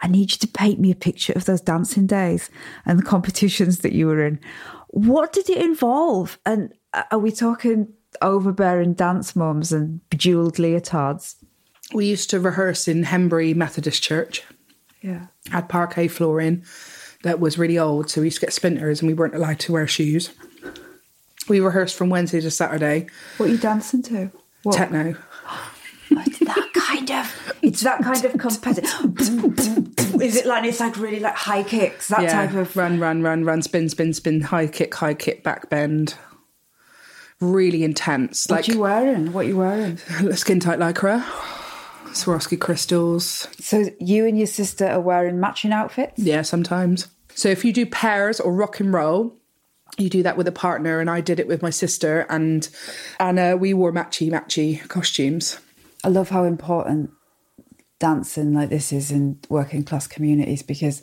I 0.00 0.08
need 0.08 0.32
you 0.32 0.38
to 0.38 0.48
paint 0.48 0.80
me 0.80 0.90
a 0.90 0.96
picture 0.96 1.34
of 1.34 1.44
those 1.44 1.60
dancing 1.60 2.06
days 2.06 2.50
and 2.86 2.98
the 2.98 3.04
competitions 3.04 3.80
that 3.80 3.92
you 3.92 4.06
were 4.06 4.24
in. 4.24 4.40
What 4.88 5.32
did 5.32 5.50
it 5.50 5.58
involve? 5.58 6.38
And 6.46 6.72
are 7.10 7.18
we 7.18 7.30
talking 7.30 7.92
overbearing 8.22 8.94
dance 8.94 9.36
mums 9.36 9.72
and 9.72 10.00
bejeweled 10.10 10.56
leotards? 10.56 11.36
We 11.92 12.06
used 12.06 12.30
to 12.30 12.40
rehearse 12.40 12.88
in 12.88 13.02
Henbury 13.04 13.54
Methodist 13.54 14.02
Church. 14.02 14.44
Yeah. 15.02 15.26
Had 15.50 15.68
parquet 15.68 16.08
flooring 16.08 16.64
that 17.22 17.40
was 17.40 17.58
really 17.58 17.78
old, 17.78 18.10
so 18.10 18.20
we 18.20 18.28
used 18.28 18.40
to 18.40 18.46
get 18.46 18.52
splinters 18.52 19.00
and 19.00 19.08
we 19.08 19.14
weren't 19.14 19.34
allowed 19.34 19.58
to 19.60 19.72
wear 19.72 19.86
shoes. 19.86 20.30
We 21.48 21.60
rehearsed 21.60 21.96
from 21.96 22.10
Wednesday 22.10 22.40
to 22.40 22.50
Saturday. 22.50 23.08
What 23.36 23.48
are 23.48 23.52
you 23.52 23.58
dancing 23.58 24.02
to? 24.04 24.30
What? 24.62 24.76
Techno. 24.76 25.16
It's 26.12 26.40
that 26.40 26.70
kind 26.74 27.10
of. 27.12 27.54
It's 27.62 27.80
that 27.82 28.02
kind 28.02 28.24
of 28.24 28.32
competitive. 28.32 30.20
Is 30.20 30.36
it 30.36 30.44
like 30.44 30.64
it's 30.64 30.80
like 30.80 30.96
really 30.96 31.20
like 31.20 31.36
high 31.36 31.62
kicks? 31.62 32.08
That 32.08 32.22
yeah, 32.22 32.46
type 32.46 32.54
of. 32.54 32.76
run, 32.76 32.98
run, 32.98 33.22
run, 33.22 33.44
run, 33.44 33.62
spin, 33.62 33.88
spin, 33.88 34.12
spin, 34.12 34.40
high 34.40 34.66
kick, 34.66 34.92
high 34.92 35.14
kick, 35.14 35.44
back 35.44 35.70
bend. 35.70 36.16
Really 37.40 37.84
intense. 37.84 38.46
What 38.48 38.56
like 38.56 38.68
you 38.68 38.80
wearing? 38.80 39.32
What 39.32 39.46
you 39.46 39.56
wearing? 39.56 39.96
skin 40.34 40.58
tight 40.58 40.80
lycra, 40.80 41.24
Swarovski 42.12 42.58
crystals. 42.58 43.48
So 43.60 43.90
you 43.98 44.26
and 44.26 44.36
your 44.36 44.46
sister 44.46 44.86
are 44.86 45.00
wearing 45.00 45.40
matching 45.40 45.72
outfits. 45.72 46.18
Yeah, 46.18 46.42
sometimes. 46.42 47.08
So 47.34 47.48
if 47.48 47.64
you 47.64 47.72
do 47.72 47.86
pairs 47.86 48.40
or 48.40 48.52
rock 48.52 48.80
and 48.80 48.92
roll, 48.92 49.36
you 49.98 50.08
do 50.08 50.22
that 50.22 50.36
with 50.36 50.46
a 50.46 50.52
partner, 50.52 51.00
and 51.00 51.10
I 51.10 51.20
did 51.20 51.40
it 51.40 51.48
with 51.48 51.62
my 51.62 51.70
sister, 51.70 52.26
and 52.28 52.68
Anna. 53.18 53.56
We 53.56 53.74
wore 53.74 53.92
matchy 53.92 54.30
matchy 54.30 54.86
costumes. 54.88 55.58
I 56.04 56.08
love 56.08 56.30
how 56.30 56.44
important 56.44 57.10
dancing 57.98 58.54
like 58.54 58.70
this 58.70 58.92
is 58.92 59.10
in 59.10 59.38
working 59.48 59.84
class 59.84 60.06
communities 60.06 60.62
because 60.62 61.02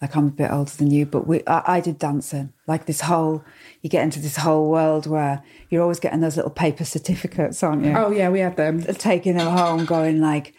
like 0.00 0.16
I'm 0.16 0.28
a 0.28 0.30
bit 0.30 0.50
older 0.50 0.70
than 0.72 0.90
you, 0.90 1.04
but 1.06 1.26
we 1.26 1.42
I, 1.46 1.76
I 1.76 1.80
did 1.80 1.98
dancing. 1.98 2.52
Like 2.66 2.86
this 2.86 3.02
whole 3.02 3.44
you 3.82 3.90
get 3.90 4.02
into 4.04 4.20
this 4.20 4.36
whole 4.36 4.70
world 4.70 5.06
where 5.06 5.42
you're 5.68 5.82
always 5.82 6.00
getting 6.00 6.20
those 6.20 6.36
little 6.36 6.50
paper 6.50 6.84
certificates, 6.84 7.62
aren't 7.62 7.84
you? 7.84 7.92
Oh 7.96 8.10
yeah, 8.10 8.28
we 8.30 8.40
had 8.40 8.56
them. 8.56 8.82
Taking 8.82 9.36
them 9.36 9.54
home, 9.56 9.84
going 9.84 10.20
like 10.20 10.54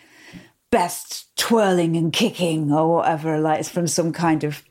best 0.69 1.35
twirling 1.37 1.95
and 1.97 2.13
kicking 2.13 2.71
or 2.71 2.95
whatever. 2.97 3.39
Like 3.39 3.59
it's 3.61 3.69
from 3.69 3.87
some 3.87 4.13
kind 4.13 4.43
of 4.43 4.63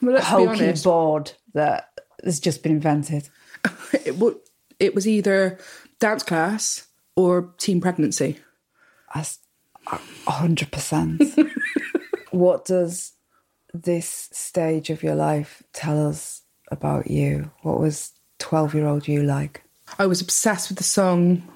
Well, 0.00 0.20
hokey 0.22 0.72
board 0.82 1.32
that 1.54 1.88
has 2.24 2.40
just 2.40 2.62
been 2.62 2.72
invented. 2.72 3.28
It, 4.04 4.16
wa- 4.16 4.34
it 4.78 4.94
was 4.94 5.06
either 5.08 5.58
dance 5.98 6.22
class 6.22 6.86
or 7.16 7.54
teen 7.58 7.80
pregnancy. 7.80 8.38
As 9.14 9.38
a 9.86 10.30
hundred 10.30 10.70
percent. 10.70 11.22
What 12.30 12.64
does 12.66 13.12
this 13.82 14.28
stage 14.32 14.90
of 14.90 15.02
your 15.02 15.14
life 15.14 15.62
tell 15.72 16.08
us 16.08 16.42
about 16.70 17.10
you? 17.10 17.50
What 17.62 17.80
was 17.80 18.12
twelve-year-old 18.38 19.08
you 19.08 19.22
like? 19.22 19.62
I 19.98 20.06
was 20.06 20.20
obsessed 20.20 20.68
with 20.68 20.78
the 20.78 20.84
song 20.84 21.48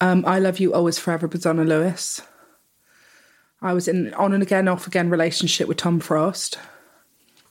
um, 0.00 0.24
"I 0.26 0.38
Love 0.38 0.58
You 0.58 0.74
Always 0.74 0.98
Forever" 0.98 1.28
by 1.28 1.38
Donna 1.38 1.64
Lewis. 1.64 2.22
I 3.60 3.72
was 3.72 3.86
in 3.86 4.12
on 4.14 4.32
and 4.32 4.42
again, 4.42 4.66
off 4.66 4.86
again 4.86 5.10
relationship 5.10 5.68
with 5.68 5.76
Tom 5.76 6.00
Frost. 6.00 6.58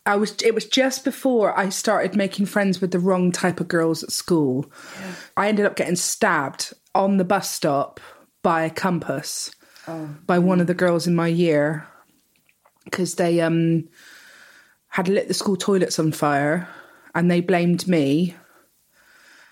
I 0.05 0.15
was. 0.15 0.35
It 0.43 0.53
was 0.53 0.65
just 0.65 1.03
before 1.05 1.57
I 1.57 1.69
started 1.69 2.15
making 2.15 2.47
friends 2.47 2.81
with 2.81 2.91
the 2.91 2.99
wrong 2.99 3.31
type 3.31 3.59
of 3.59 3.67
girls 3.67 4.03
at 4.03 4.11
school. 4.11 4.71
I 5.37 5.47
ended 5.47 5.65
up 5.65 5.75
getting 5.75 5.95
stabbed 5.95 6.73
on 6.93 7.17
the 7.17 7.23
bus 7.23 7.49
stop 7.49 7.99
by 8.41 8.63
a 8.63 8.69
compass 8.69 9.51
by 10.25 10.39
one 10.39 10.59
of 10.59 10.67
the 10.67 10.73
girls 10.73 11.07
in 11.07 11.15
my 11.15 11.27
year 11.27 11.87
because 12.85 13.15
they 13.15 13.41
um 13.41 13.87
had 14.87 15.07
lit 15.07 15.27
the 15.27 15.33
school 15.33 15.55
toilets 15.55 15.99
on 15.99 16.11
fire 16.11 16.67
and 17.15 17.29
they 17.29 17.41
blamed 17.41 17.87
me 17.87 18.35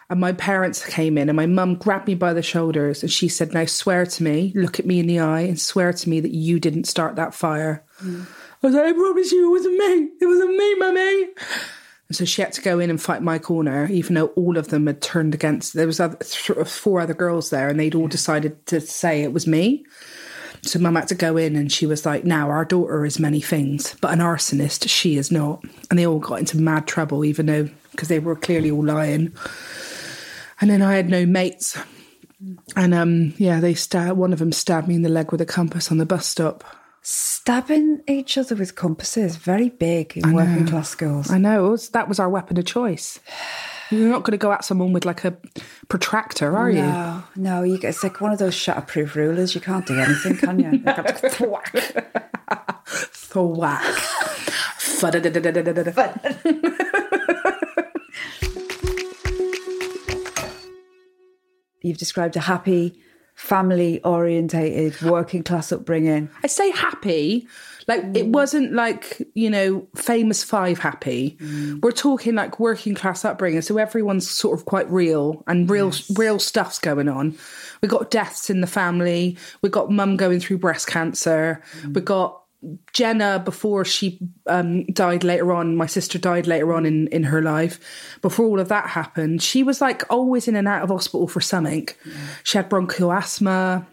and 0.10 0.20
my 0.20 0.32
parents 0.34 0.84
came 0.84 1.18
in, 1.20 1.30
and 1.30 1.36
my 1.36 1.46
mum 1.46 1.76
grabbed 1.76 2.08
me 2.08 2.16
by 2.16 2.34
the 2.34 2.42
shoulders 2.42 3.04
and 3.04 3.12
she 3.12 3.28
said, 3.28 3.54
Now 3.54 3.66
swear 3.66 4.08
to 4.08 4.24
me, 4.24 4.52
look 4.56 4.80
at 4.80 4.86
me 4.86 5.00
in 5.00 5.06
the 5.06 5.20
eye, 5.20 5.42
and 5.42 5.60
swear 5.60 5.94
to 5.94 6.10
me 6.10 6.20
that 6.20 6.34
you 6.34 6.60
didn't 6.60 6.86
start 6.86 7.16
that 7.18 7.36
fire. 7.36 7.84
I 8.02 8.68
was 8.68 8.74
like, 8.74 8.86
I 8.86 8.94
promise 8.94 9.32
you, 9.32 9.48
it 9.48 9.52
wasn't 9.52 9.78
me. 9.78 10.10
It 10.20 10.26
wasn't 10.26 10.58
me, 10.58 10.76
mummy. 10.76 11.28
And 12.08 12.18
so 12.18 12.26
she 12.26 12.42
had 12.42 12.54
to 12.54 12.62
go 12.62 12.80
in 12.80 12.90
and 12.90 13.00
fight 13.00 13.22
my 13.22 13.38
corner, 13.38 13.88
even 13.92 14.16
though 14.16 14.28
all 14.30 14.58
of 14.58 14.70
them 14.70 14.88
had 14.88 15.00
turned 15.00 15.36
against. 15.36 15.76
There 15.76 15.86
was 15.86 16.00
other, 16.00 16.18
th- 16.18 16.68
four 16.68 17.00
other 17.00 17.14
girls 17.14 17.52
there, 17.52 17.70
and 17.70 17.80
they'd 17.80 17.94
all 17.94 18.08
decided 18.08 18.66
to 18.66 18.82
say 18.82 19.22
it 19.22 19.32
was 19.32 19.46
me. 19.46 19.86
So 20.62 20.80
mum 20.80 20.96
had 20.96 21.08
to 21.10 21.16
go 21.16 21.38
in, 21.38 21.56
and 21.56 21.72
she 21.72 21.86
was 21.86 22.06
like, 22.06 22.26
"Now 22.26 22.50
our 22.50 22.66
daughter 22.66 23.06
is 23.06 23.20
many 23.20 23.42
things, 23.42 23.96
but 24.02 24.12
an 24.12 24.20
arsonist 24.20 24.90
she 24.90 25.18
is 25.18 25.32
not." 25.32 25.64
And 25.90 25.98
they 25.98 26.06
all 26.06 26.20
got 26.20 26.40
into 26.40 26.58
mad 26.58 26.88
trouble, 26.88 27.24
even 27.26 27.46
though 27.46 27.70
because 27.92 28.08
they 28.08 28.20
were 28.20 28.36
clearly 28.36 28.72
all 28.72 28.86
lying. 28.86 29.34
And 30.62 30.70
then 30.70 30.82
I 30.82 30.96
had 30.96 31.10
no 31.10 31.26
mates, 31.26 31.78
and 32.76 32.94
um, 32.94 33.34
yeah, 33.38 33.60
they 33.60 33.74
stab. 33.74 34.18
One 34.18 34.34
of 34.34 34.40
them 34.40 34.52
stabbed 34.52 34.88
me 34.88 34.96
in 34.96 35.02
the 35.02 35.10
leg 35.10 35.32
with 35.32 35.42
a 35.42 35.46
compass 35.46 35.92
on 35.92 35.98
the 35.98 36.06
bus 36.06 36.26
stop. 36.26 36.64
Stabbing 37.02 38.02
each 38.08 38.38
other 38.38 38.56
with 38.56 38.76
compasses, 38.76 39.38
very 39.38 39.70
big 39.70 40.18
in 40.18 40.34
working 40.34 40.68
class 40.68 40.90
schools. 40.90 41.32
I 41.32 41.38
know 41.38 41.66
it 41.66 41.70
was, 41.70 41.90
that 41.90 42.10
was 42.10 42.20
our 42.20 42.30
weapon 42.30 42.58
of 42.58 42.66
choice. 42.66 43.22
You're 43.92 44.10
not 44.10 44.24
going 44.24 44.32
to 44.32 44.38
go 44.38 44.52
at 44.52 44.64
someone 44.64 44.94
with 44.94 45.04
like 45.04 45.26
a 45.26 45.36
protractor, 45.88 46.56
are 46.56 46.70
you? 46.70 46.82
No, 46.82 47.24
no, 47.36 47.64
you 47.64 47.80
get, 47.80 47.90
it's 47.90 48.04
like 48.04 48.22
one 48.22 48.32
of 48.32 48.38
those 48.38 48.54
shatterproof 48.54 49.16
rulers. 49.16 49.56
You 49.56 49.62
can't 49.62 49.86
do 49.86 50.00
anything, 50.00 50.38
can 50.38 50.60
you? 50.60 50.78
Got 50.80 51.08
to 51.08 51.30
thwack. 51.30 51.72
Thwack. 53.14 53.84
You've 61.82 61.98
described 61.98 62.36
a 62.36 62.42
happy, 62.42 63.00
family 63.36 64.04
orientated, 64.04 65.02
working 65.02 65.44
class 65.44 65.72
upbringing. 65.72 66.30
I 66.44 66.48
say 66.48 66.70
happy, 66.72 67.48
like 67.90 68.04
it 68.16 68.28
mm. 68.28 68.32
wasn't 68.32 68.74
like 68.74 69.28
you 69.34 69.50
know 69.50 69.88
famous 69.96 70.44
five 70.44 70.78
happy. 70.78 71.38
Mm. 71.42 71.82
We're 71.82 71.92
talking 71.92 72.36
like 72.36 72.60
working 72.60 72.94
class 72.94 73.26
upbringing, 73.26 73.64
so 73.64 73.78
everyone's 73.78 74.30
sort 74.30 74.58
of 74.58 74.66
quite 74.66 74.90
real 74.92 75.44
and 75.48 75.68
real 75.68 75.92
real 76.16 76.38
stuff's 76.38 76.78
going 76.78 77.10
on. 77.10 77.36
We 77.82 77.88
got 77.88 78.12
deaths 78.12 78.52
in 78.52 78.62
the 78.62 78.68
family. 78.68 79.38
We 79.64 79.70
got 79.70 79.90
mum 79.90 80.18
going 80.18 80.40
through 80.40 80.60
breast 80.60 80.86
cancer. 80.86 81.64
Mm. 81.82 81.96
We 81.96 82.02
got 82.02 82.44
Jenna 82.94 83.42
before 83.44 83.86
she 83.86 84.20
um, 84.46 84.86
died 84.86 85.24
later 85.24 85.52
on. 85.52 85.76
My 85.76 85.88
sister 85.88 86.20
died 86.20 86.46
later 86.46 86.72
on 86.76 86.86
in 86.86 87.08
in 87.08 87.24
her 87.24 87.42
life. 87.42 87.80
Before 88.22 88.46
all 88.46 88.60
of 88.60 88.68
that 88.68 88.86
happened, 88.90 89.42
she 89.42 89.64
was 89.64 89.82
like 89.82 90.04
always 90.12 90.48
in 90.48 90.56
and 90.56 90.68
out 90.68 90.84
of 90.84 90.90
hospital 90.90 91.28
for 91.28 91.42
something. 91.42 91.88
She 92.44 92.60
had 92.60 92.70
bronchial 92.70 93.12
asthma. 93.12 93.88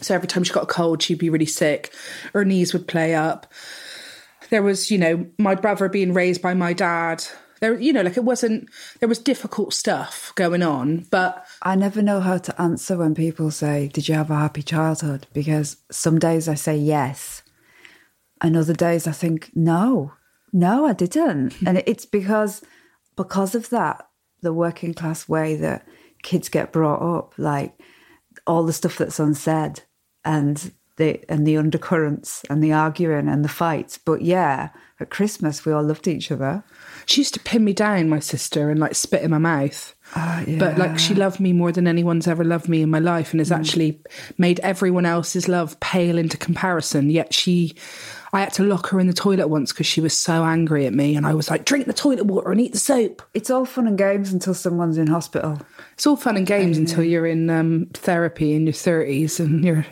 So 0.00 0.14
every 0.14 0.28
time 0.28 0.44
she 0.44 0.52
got 0.52 0.64
a 0.64 0.66
cold, 0.66 1.02
she'd 1.02 1.18
be 1.18 1.30
really 1.30 1.46
sick. 1.46 1.92
Her 2.32 2.44
knees 2.44 2.72
would 2.72 2.86
play 2.86 3.14
up. 3.14 3.50
There 4.50 4.62
was, 4.62 4.90
you 4.90 4.98
know, 4.98 5.26
my 5.38 5.54
brother 5.54 5.88
being 5.88 6.12
raised 6.12 6.42
by 6.42 6.54
my 6.54 6.72
dad. 6.72 7.24
There, 7.60 7.78
you 7.78 7.92
know, 7.92 8.02
like 8.02 8.16
it 8.16 8.24
wasn't. 8.24 8.68
There 9.00 9.08
was 9.08 9.18
difficult 9.18 9.74
stuff 9.74 10.32
going 10.36 10.62
on, 10.62 11.06
but 11.10 11.44
I 11.62 11.74
never 11.74 12.00
know 12.02 12.20
how 12.20 12.38
to 12.38 12.60
answer 12.60 12.96
when 12.96 13.14
people 13.14 13.50
say, 13.50 13.88
Did 13.88 14.08
you 14.08 14.14
have 14.14 14.30
a 14.30 14.36
happy 14.36 14.62
childhood? 14.62 15.26
Because 15.32 15.78
some 15.90 16.18
days 16.18 16.48
I 16.48 16.54
say 16.54 16.76
yes, 16.76 17.42
and 18.40 18.56
other 18.56 18.74
days 18.74 19.08
I 19.08 19.12
think, 19.12 19.50
No, 19.56 20.12
no, 20.52 20.86
I 20.86 20.92
didn't. 20.92 21.54
and 21.66 21.82
it's 21.84 22.06
because 22.06 22.62
because 23.16 23.56
of 23.56 23.70
that, 23.70 24.08
the 24.40 24.52
working 24.52 24.94
class 24.94 25.28
way 25.28 25.56
that 25.56 25.84
kids 26.22 26.48
get 26.48 26.72
brought 26.72 27.02
up, 27.02 27.34
like 27.38 27.76
all 28.48 28.64
the 28.64 28.72
stuff 28.72 28.98
that's 28.98 29.20
unsaid 29.20 29.82
and 30.24 30.72
the 30.96 31.24
and 31.28 31.46
the 31.46 31.56
undercurrents 31.56 32.44
and 32.50 32.62
the 32.62 32.72
arguing 32.72 33.28
and 33.28 33.44
the 33.44 33.48
fights. 33.48 33.98
But 33.98 34.22
yeah, 34.22 34.70
at 35.00 35.10
Christmas 35.10 35.64
we 35.64 35.72
all 35.72 35.82
loved 35.82 36.08
each 36.08 36.30
other. 36.30 36.64
she 37.06 37.20
used 37.20 37.34
to 37.34 37.40
pin 37.40 37.64
me 37.64 37.72
down, 37.72 38.08
my 38.08 38.18
sister, 38.18 38.70
and 38.70 38.80
like 38.80 38.94
spit 38.94 39.22
in 39.22 39.30
my 39.30 39.38
mouth. 39.38 39.94
Ah, 40.14 40.42
but 40.58 40.78
like 40.78 40.98
she 40.98 41.14
loved 41.14 41.38
me 41.38 41.52
more 41.52 41.70
than 41.70 41.86
anyone's 41.86 42.26
ever 42.26 42.44
loved 42.44 42.68
me 42.68 42.82
in 42.82 42.90
my 42.90 42.98
life, 42.98 43.32
and 43.32 43.40
has 43.40 43.50
mm. 43.50 43.56
actually 43.56 44.02
made 44.36 44.60
everyone 44.60 45.06
else's 45.06 45.48
love 45.48 45.78
pale 45.80 46.18
into 46.18 46.36
comparison. 46.36 47.10
Yet 47.10 47.32
she, 47.32 47.76
I 48.32 48.40
had 48.40 48.52
to 48.54 48.64
lock 48.64 48.88
her 48.88 49.00
in 49.00 49.06
the 49.06 49.12
toilet 49.12 49.48
once 49.48 49.72
because 49.72 49.86
she 49.86 50.00
was 50.00 50.16
so 50.16 50.44
angry 50.44 50.86
at 50.86 50.94
me, 50.94 51.16
and 51.16 51.26
I 51.26 51.34
was 51.34 51.50
like, 51.50 51.64
"Drink 51.64 51.86
the 51.86 51.92
toilet 51.92 52.26
water 52.26 52.50
and 52.50 52.60
eat 52.60 52.72
the 52.72 52.78
soap." 52.78 53.22
It's 53.34 53.50
all 53.50 53.64
fun 53.64 53.86
and 53.86 53.96
games 53.96 54.32
until 54.32 54.54
someone's 54.54 54.98
in 54.98 55.06
hospital. 55.06 55.60
It's 55.94 56.06
all 56.06 56.16
fun 56.16 56.36
and 56.36 56.46
games 56.46 56.78
until 56.78 57.04
you're 57.04 57.26
in 57.26 57.48
um, 57.50 57.88
therapy 57.94 58.54
in 58.54 58.66
your 58.66 58.72
thirties 58.72 59.40
and 59.40 59.64
you're 59.64 59.86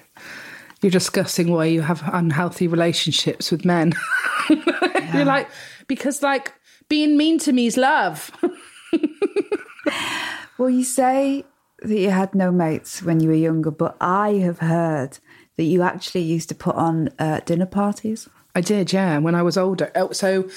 you're 0.83 0.90
discussing 0.90 1.50
why 1.50 1.66
you 1.66 1.81
have 1.81 2.02
unhealthy 2.12 2.69
relationships 2.69 3.50
with 3.50 3.65
men. 3.65 3.95
you're 5.15 5.25
like 5.25 5.49
because 5.87 6.23
like 6.23 6.52
being 6.89 7.17
mean 7.17 7.39
to 7.41 7.52
me 7.52 7.67
is 7.67 7.76
love. 7.76 8.30
Well, 10.58 10.71
you 10.71 10.84
say 10.84 11.45
that 11.82 11.99
you 11.99 12.10
had 12.10 12.34
no 12.34 12.50
mates 12.50 13.02
when 13.02 13.21
you 13.21 13.28
were 13.28 13.34
younger, 13.34 13.71
but 13.71 13.97
I 14.00 14.34
have 14.34 14.60
heard 14.60 15.19
that 15.56 15.65
you 15.65 15.82
actually 15.82 16.23
used 16.23 16.49
to 16.49 16.54
put 16.54 16.76
on 16.76 17.10
uh, 17.19 17.41
dinner 17.45 17.67
parties. 17.67 18.28
I 18.56 18.62
did, 18.62 18.90
yeah, 18.90 19.19
when 19.19 19.34
I 19.34 19.42
was 19.42 19.58
older. 19.58 19.92
Oh, 19.95 20.12
so 20.12 20.49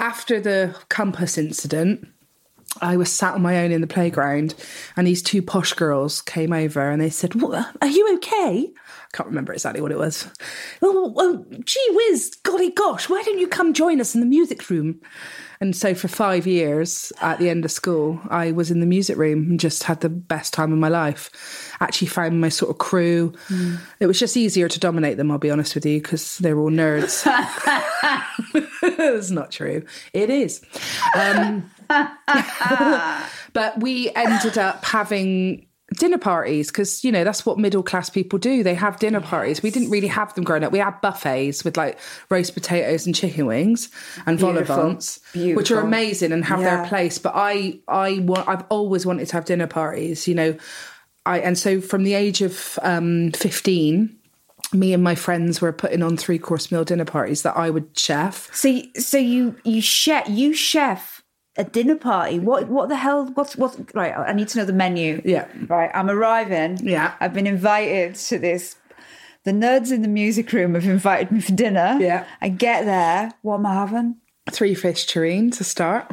after 0.00 0.40
the 0.40 0.74
compass 0.88 1.38
incident, 1.38 2.08
I 2.80 2.96
was 2.96 3.12
sat 3.12 3.34
on 3.34 3.42
my 3.42 3.58
own 3.64 3.72
in 3.72 3.80
the 3.80 3.86
playground, 3.86 4.54
and 4.96 5.06
these 5.06 5.22
two 5.22 5.42
posh 5.42 5.72
girls 5.74 6.20
came 6.22 6.52
over 6.52 6.90
and 6.90 7.00
they 7.00 7.10
said, 7.10 7.34
"What- 7.40 7.76
Are 7.80 7.88
you 7.88 8.14
okay? 8.16 8.72
I 8.74 9.16
can't 9.16 9.28
remember 9.28 9.52
exactly 9.52 9.80
what 9.80 9.92
it 9.92 9.98
was. 9.98 10.26
Oh, 10.82 11.12
well, 11.14 11.44
gee 11.64 11.88
whiz, 11.92 12.34
golly 12.42 12.70
gosh, 12.70 13.08
why 13.08 13.22
don't 13.24 13.38
you 13.38 13.46
come 13.46 13.72
join 13.72 14.00
us 14.00 14.14
in 14.14 14.20
the 14.20 14.26
music 14.26 14.68
room? 14.68 15.00
And 15.60 15.74
so 15.76 15.94
for 15.94 16.08
five 16.08 16.48
years 16.48 17.12
at 17.22 17.38
the 17.38 17.48
end 17.48 17.64
of 17.64 17.70
school, 17.70 18.20
I 18.28 18.50
was 18.50 18.72
in 18.72 18.80
the 18.80 18.86
music 18.86 19.16
room 19.16 19.50
and 19.50 19.60
just 19.60 19.84
had 19.84 20.00
the 20.00 20.08
best 20.08 20.52
time 20.52 20.72
of 20.72 20.78
my 20.78 20.88
life. 20.88 21.30
Actually, 21.80 22.08
found 22.08 22.40
my 22.40 22.48
sort 22.48 22.70
of 22.72 22.78
crew. 22.78 23.32
It 24.00 24.06
was 24.06 24.18
just 24.18 24.36
easier 24.36 24.68
to 24.68 24.80
dominate 24.80 25.16
them, 25.16 25.30
I'll 25.30 25.38
be 25.38 25.50
honest 25.50 25.76
with 25.76 25.86
you, 25.86 26.02
because 26.02 26.38
they 26.38 26.52
were 26.52 26.62
all 26.62 26.70
nerds. 26.70 27.24
It's 28.86 29.30
not 29.30 29.50
true. 29.50 29.84
It 30.12 30.28
is. 30.28 30.60
Um, 31.16 31.70
but 33.52 33.80
we 33.80 34.10
ended 34.14 34.58
up 34.58 34.84
having 34.84 35.66
dinner 35.96 36.18
parties 36.18 36.68
because 36.68 37.04
you 37.04 37.12
know 37.12 37.22
that's 37.24 37.46
what 37.46 37.58
middle 37.58 37.82
class 37.82 38.10
people 38.10 38.38
do. 38.38 38.62
They 38.62 38.74
have 38.74 38.98
dinner 38.98 39.20
parties. 39.20 39.62
We 39.62 39.70
didn't 39.70 39.90
really 39.90 40.08
have 40.08 40.34
them 40.34 40.44
growing 40.44 40.64
up. 40.64 40.72
We 40.72 40.78
had 40.78 41.00
buffets 41.00 41.64
with 41.64 41.76
like 41.76 41.98
roast 42.30 42.54
potatoes 42.54 43.06
and 43.06 43.14
chicken 43.14 43.46
wings 43.46 43.90
and 44.26 44.38
vol-au-vents, 44.38 45.20
which 45.34 45.70
are 45.70 45.80
amazing 45.80 46.32
and 46.32 46.44
have 46.44 46.60
Yeah. 46.60 46.76
their 46.76 46.86
place. 46.88 47.18
But 47.18 47.32
i 47.36 47.78
i 47.88 48.18
want 48.20 48.48
i've 48.48 48.64
always 48.68 49.06
wanted 49.06 49.28
to 49.28 49.32
have 49.34 49.44
dinner 49.44 49.66
parties 49.66 50.26
you 50.28 50.34
know. 50.34 50.56
I 51.26 51.38
and 51.40 51.56
so 51.58 51.80
from 51.80 52.04
the 52.04 52.12
age 52.14 52.42
of 52.42 52.78
um 52.82 53.30
15 53.32 54.14
me 54.72 54.92
and 54.92 55.02
my 55.02 55.14
friends 55.14 55.60
were 55.60 55.72
putting 55.72 56.02
on 56.02 56.16
three 56.16 56.38
course 56.38 56.70
meal 56.72 56.84
dinner 56.84 57.04
parties 57.04 57.42
that 57.42 57.56
i 57.56 57.70
would 57.70 57.96
chef. 57.96 58.54
So, 58.54 58.82
so 58.98 59.16
you 59.18 59.56
you 59.64 59.80
chef 59.80 60.28
you 60.28 60.52
chef 60.52 61.13
a 61.56 61.64
dinner 61.64 61.96
party. 61.96 62.38
What 62.38 62.68
what 62.68 62.88
the 62.88 62.96
hell? 62.96 63.26
What's 63.34 63.56
what's 63.56 63.78
right? 63.94 64.12
I 64.16 64.32
need 64.32 64.48
to 64.48 64.58
know 64.58 64.64
the 64.64 64.72
menu. 64.72 65.22
Yeah. 65.24 65.46
Right. 65.68 65.90
I'm 65.94 66.10
arriving. 66.10 66.78
Yeah. 66.86 67.14
I've 67.20 67.32
been 67.34 67.46
invited 67.46 68.14
to 68.16 68.38
this. 68.38 68.76
The 69.44 69.52
nerds 69.52 69.92
in 69.92 70.02
the 70.02 70.08
music 70.08 70.52
room 70.52 70.74
have 70.74 70.86
invited 70.86 71.30
me 71.30 71.40
for 71.40 71.52
dinner. 71.52 71.98
Yeah. 72.00 72.26
I 72.40 72.48
get 72.48 72.86
there. 72.86 73.32
What 73.42 73.56
am 73.56 73.66
I 73.66 73.74
having? 73.74 74.16
three 74.50 74.74
fish 74.74 75.06
terrine 75.06 75.50
to 75.56 75.64
start 75.64 76.10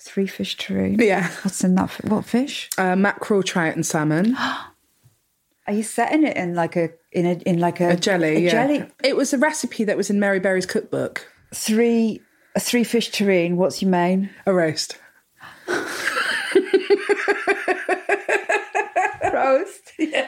Three 0.00 0.26
fish 0.26 0.56
terrine. 0.56 1.00
Yeah. 1.00 1.28
What's 1.42 1.62
in 1.64 1.74
that? 1.76 1.90
What 2.04 2.24
fish? 2.24 2.68
uh, 2.78 2.94
mackerel 2.96 3.42
trout 3.42 3.74
and 3.76 3.84
salmon 3.86 4.36
Are 5.66 5.72
you 5.72 5.82
setting 5.84 6.24
it 6.24 6.36
in 6.36 6.54
like 6.54 6.74
a 6.76 6.90
in 7.12 7.24
a 7.26 7.32
in 7.46 7.58
like 7.60 7.80
a, 7.80 7.90
a 7.90 7.96
jelly 7.96 8.36
A 8.36 8.40
yeah. 8.40 8.50
jelly. 8.50 8.84
it 9.02 9.16
was 9.16 9.32
a 9.32 9.38
recipe 9.38 9.84
that 9.84 9.96
was 9.96 10.10
in 10.10 10.18
mary 10.20 10.40
berry's 10.40 10.66
cookbook 10.66 11.26
Three 11.54 12.20
a 12.54 12.60
three 12.60 12.84
fish 12.84 13.10
terrine. 13.10 13.54
What's 13.56 13.80
your 13.82 13.90
main? 13.90 14.30
a 14.46 14.52
roast 14.54 14.98
Roast. 19.32 19.78
Yeah. 19.98 20.26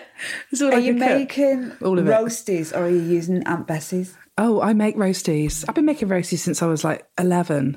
Are 0.63 0.75
I 0.75 0.79
you 0.79 0.93
making 0.95 1.73
All 1.83 1.99
of 1.99 2.07
it. 2.07 2.11
roasties 2.11 2.73
or 2.73 2.85
are 2.85 2.89
you 2.89 3.01
using 3.01 3.45
Aunt 3.47 3.67
Bessie's? 3.67 4.17
oh 4.39 4.61
i 4.61 4.73
make 4.73 4.97
roasties 4.97 5.65
i've 5.69 5.75
been 5.75 5.85
making 5.85 6.09
roasties 6.09 6.39
since 6.39 6.63
i 6.63 6.67
was 6.67 6.85
like 6.85 7.05
11 7.19 7.77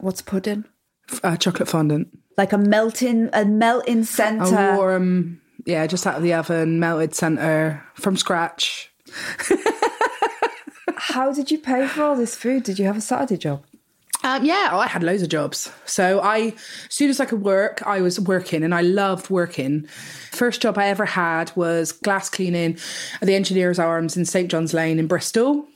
What's 0.00 0.22
pudding? 0.22 0.64
uh, 1.22 1.36
chocolate 1.36 1.68
fondant 1.68 2.08
Like 2.38 2.52
a 2.54 2.58
melting 2.58 3.28
a 3.34 3.44
melting 3.44 4.00
a 4.00 4.04
centre. 4.04 4.76
warm 4.76 5.40
yeah 5.66 5.86
just 5.86 6.06
out 6.06 6.16
of 6.16 6.22
the 6.22 6.32
oven 6.34 6.80
melted 6.80 7.14
center 7.14 7.82
from 7.94 8.16
scratch 8.16 8.90
How 10.94 11.32
did 11.32 11.50
you 11.50 11.58
pay 11.58 11.86
for 11.86 12.02
all 12.02 12.16
this 12.16 12.36
food? 12.36 12.62
Did 12.62 12.78
you 12.78 12.86
have 12.86 12.96
a 12.96 13.00
Saturday 13.00 13.36
job? 13.36 13.64
Um, 14.22 14.44
yeah, 14.44 14.70
I 14.72 14.88
had 14.88 15.02
loads 15.02 15.22
of 15.22 15.28
jobs. 15.28 15.70
So 15.84 16.20
I, 16.20 16.38
as 16.38 16.54
soon 16.88 17.10
as 17.10 17.20
I 17.20 17.26
could 17.26 17.42
work, 17.42 17.82
I 17.86 18.00
was 18.00 18.18
working, 18.18 18.64
and 18.64 18.74
I 18.74 18.80
loved 18.80 19.30
working. 19.30 19.86
First 20.32 20.62
job 20.62 20.78
I 20.78 20.88
ever 20.88 21.04
had 21.04 21.54
was 21.56 21.92
glass 21.92 22.28
cleaning 22.28 22.78
at 23.20 23.26
the 23.26 23.34
Engineers 23.34 23.78
Arms 23.78 24.16
in 24.16 24.24
St 24.24 24.50
John's 24.50 24.74
Lane 24.74 24.98
in 24.98 25.06
Bristol, 25.06 25.66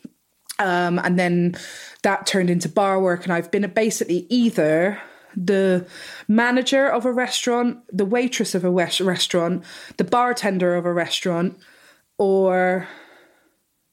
um, 0.59 0.99
and 0.99 1.19
then 1.19 1.55
that 2.03 2.27
turned 2.27 2.51
into 2.51 2.69
bar 2.69 3.01
work. 3.01 3.25
And 3.25 3.33
I've 3.33 3.51
been 3.51 3.71
basically 3.71 4.27
either 4.31 5.01
the 5.37 5.87
manager 6.27 6.89
of 6.89 7.05
a 7.05 7.13
restaurant, 7.13 7.79
the 7.93 8.05
waitress 8.05 8.55
of 8.55 8.65
a 8.65 8.71
restaurant, 8.71 9.65
the 9.97 10.05
bartender 10.05 10.75
of 10.75 10.87
a 10.87 10.93
restaurant, 10.93 11.57
or 12.19 12.89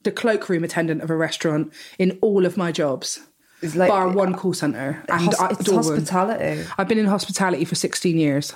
the 0.08 0.12
cloakroom 0.12 0.64
attendant 0.64 1.02
of 1.02 1.10
a 1.10 1.16
restaurant 1.16 1.70
in 1.98 2.18
all 2.22 2.46
of 2.46 2.56
my 2.56 2.72
jobs. 2.72 3.20
It's 3.60 3.76
like- 3.76 3.90
bar 3.90 4.08
one 4.08 4.32
call 4.34 4.54
center 4.54 5.02
and 5.08 5.28
it's 5.28 5.70
hospitality. 5.70 6.64
I've 6.78 6.88
been 6.88 6.98
in 6.98 7.06
hospitality 7.06 7.66
for 7.66 7.74
16 7.74 8.16
years 8.16 8.54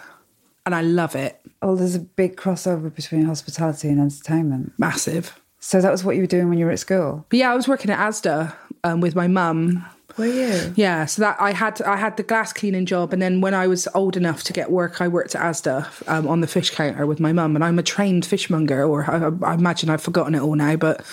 and 0.65 0.75
I 0.75 0.81
love 0.81 1.15
it. 1.15 1.39
Oh, 1.61 1.77
there's 1.77 1.95
a 1.95 2.01
big 2.01 2.37
crossover 2.37 2.95
between 2.95 3.27
hospitality 3.27 3.89
and 3.89 4.01
entertainment. 4.01 4.73
Massive. 4.79 5.39
So 5.59 5.81
that 5.83 5.93
was 5.93 6.03
what 6.05 6.17
you 6.17 6.23
were 6.23 6.27
doing 6.27 6.49
when 6.49 6.59
you 6.59 6.65
were 6.65 6.73
at 6.73 6.79
school. 6.79 7.27
But 7.29 7.39
yeah, 7.39 7.53
I 7.53 7.55
was 7.55 7.69
working 7.69 7.91
at 7.91 7.99
Asda 7.99 8.55
um, 8.85 9.01
with 9.01 9.15
my 9.15 9.29
mum. 9.29 9.85
Were 10.17 10.27
you? 10.27 10.73
Yeah, 10.77 11.07
so 11.07 11.23
that 11.23 11.37
I 11.41 11.53
had 11.53 11.81
I 11.83 11.97
had 11.97 12.17
the 12.17 12.23
glass 12.23 12.53
cleaning 12.53 12.87
job, 12.87 13.13
and 13.13 13.21
then 13.23 13.41
when 13.41 13.55
I 13.55 13.67
was 13.67 13.89
old 13.95 14.17
enough 14.17 14.43
to 14.45 14.53
get 14.53 14.71
work, 14.71 15.01
I 15.01 15.09
worked 15.09 15.35
at 15.35 15.43
Asda 15.43 16.09
um, 16.09 16.27
on 16.29 16.41
the 16.41 16.47
fish 16.47 16.71
counter 16.71 17.07
with 17.07 17.21
my 17.21 17.33
mum. 17.33 17.55
And 17.55 17.65
I'm 17.65 17.79
a 17.79 17.83
trained 17.83 18.27
fishmonger, 18.27 18.85
or 18.85 19.11
I, 19.11 19.51
I 19.51 19.55
imagine 19.55 19.91
I've 19.91 20.03
forgotten 20.03 20.35
it 20.35 20.41
all 20.41 20.55
now, 20.55 20.77
but 20.77 21.05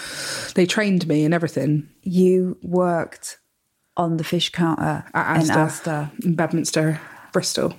they 0.55 0.65
trained 0.65 1.07
me 1.07 1.23
and 1.23 1.33
everything 1.33 1.89
You 2.03 2.57
worked 2.61 3.37
on 3.97 4.17
the 4.17 4.23
fish 4.23 4.49
counter 4.51 5.05
at 5.13 5.41
in 5.41 5.47
Asda, 5.47 5.67
Asda. 5.67 6.25
in 6.25 6.35
Bedminster, 6.35 7.01
Bristol. 7.33 7.75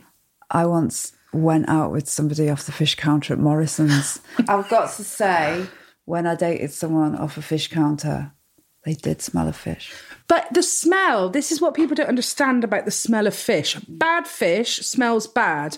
I 0.50 0.66
once 0.66 1.12
went 1.32 1.68
out 1.68 1.92
with 1.92 2.08
somebody 2.08 2.50
off 2.50 2.66
the 2.66 2.72
fish 2.72 2.94
counter 2.96 3.34
at 3.34 3.38
Morrison's. 3.38 4.20
I've 4.48 4.68
got 4.68 4.92
to 4.94 5.04
say, 5.04 5.66
when 6.04 6.26
I 6.26 6.34
dated 6.34 6.72
someone 6.72 7.14
off 7.16 7.36
a 7.36 7.42
fish 7.42 7.68
counter, 7.68 8.32
they 8.84 8.94
did 8.94 9.20
smell 9.20 9.48
of 9.48 9.56
fish. 9.56 9.92
But 10.26 10.46
the 10.52 10.62
smell, 10.62 11.28
this 11.28 11.52
is 11.52 11.60
what 11.60 11.74
people 11.74 11.94
don't 11.94 12.08
understand 12.08 12.64
about 12.64 12.84
the 12.84 12.90
smell 12.90 13.26
of 13.26 13.34
fish. 13.34 13.74
Bad 13.88 14.26
fish 14.26 14.78
smells 14.78 15.26
bad. 15.26 15.76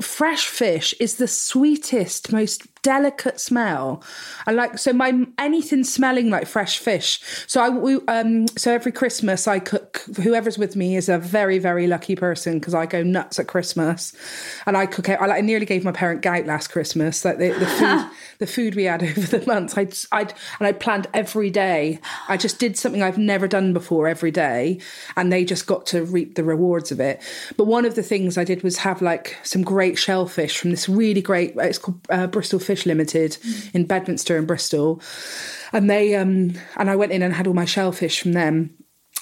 Fresh 0.00 0.46
fish 0.46 0.94
is 0.98 1.16
the 1.16 1.28
sweetest, 1.28 2.32
most 2.32 2.75
delicate 2.86 3.40
smell. 3.40 4.00
I 4.46 4.52
like 4.52 4.78
so 4.78 4.92
my 4.92 5.26
anything 5.38 5.82
smelling 5.82 6.30
like 6.30 6.46
fresh 6.46 6.78
fish. 6.78 7.20
So 7.48 7.60
I 7.60 7.68
we, 7.68 7.96
um 8.06 8.46
so 8.56 8.72
every 8.72 8.92
Christmas 8.92 9.48
I 9.48 9.58
cook. 9.58 10.04
Whoever's 10.22 10.56
with 10.56 10.76
me 10.76 10.94
is 10.94 11.08
a 11.08 11.18
very 11.18 11.58
very 11.58 11.88
lucky 11.88 12.14
person 12.14 12.60
because 12.60 12.74
I 12.74 12.86
go 12.86 13.02
nuts 13.02 13.40
at 13.40 13.48
Christmas, 13.48 14.14
and 14.66 14.76
I 14.76 14.86
cook. 14.86 15.08
I 15.08 15.26
like 15.26 15.38
I 15.38 15.40
nearly 15.40 15.66
gave 15.66 15.82
my 15.82 15.90
parent 15.90 16.22
gout 16.22 16.46
last 16.46 16.68
Christmas. 16.68 17.24
Like 17.24 17.38
the, 17.38 17.48
the 17.54 17.66
food, 17.66 18.10
the 18.38 18.46
food 18.46 18.76
we 18.76 18.84
had 18.84 19.02
over 19.08 19.38
the 19.38 19.44
months. 19.46 19.76
I'd 19.76 19.96
I'd 20.12 20.32
and 20.60 20.68
I 20.68 20.70
planned 20.70 21.08
every 21.12 21.50
day. 21.50 21.98
I 22.28 22.36
just 22.36 22.60
did 22.60 22.78
something 22.78 23.02
I've 23.02 23.18
never 23.18 23.48
done 23.48 23.72
before 23.72 24.06
every 24.06 24.30
day, 24.30 24.78
and 25.16 25.32
they 25.32 25.44
just 25.44 25.66
got 25.66 25.86
to 25.86 26.04
reap 26.04 26.36
the 26.36 26.44
rewards 26.44 26.92
of 26.92 27.00
it. 27.00 27.20
But 27.56 27.66
one 27.66 27.84
of 27.84 27.96
the 27.96 28.04
things 28.04 28.38
I 28.38 28.44
did 28.44 28.62
was 28.62 28.76
have 28.78 29.02
like 29.02 29.36
some 29.42 29.62
great 29.62 29.98
shellfish 29.98 30.56
from 30.56 30.70
this 30.70 30.88
really 30.88 31.20
great. 31.20 31.54
It's 31.56 31.78
called 31.78 31.98
uh, 32.10 32.28
Bristol 32.28 32.60
Fish 32.60 32.75
Limited 32.84 33.38
in 33.72 33.86
Bedminster 33.86 34.36
and 34.36 34.46
Bristol, 34.46 35.00
and 35.72 35.88
they 35.88 36.14
um 36.16 36.54
and 36.76 36.90
I 36.90 36.96
went 36.96 37.12
in 37.12 37.22
and 37.22 37.32
had 37.32 37.46
all 37.46 37.54
my 37.54 37.64
shellfish 37.64 38.20
from 38.20 38.32
them. 38.32 38.74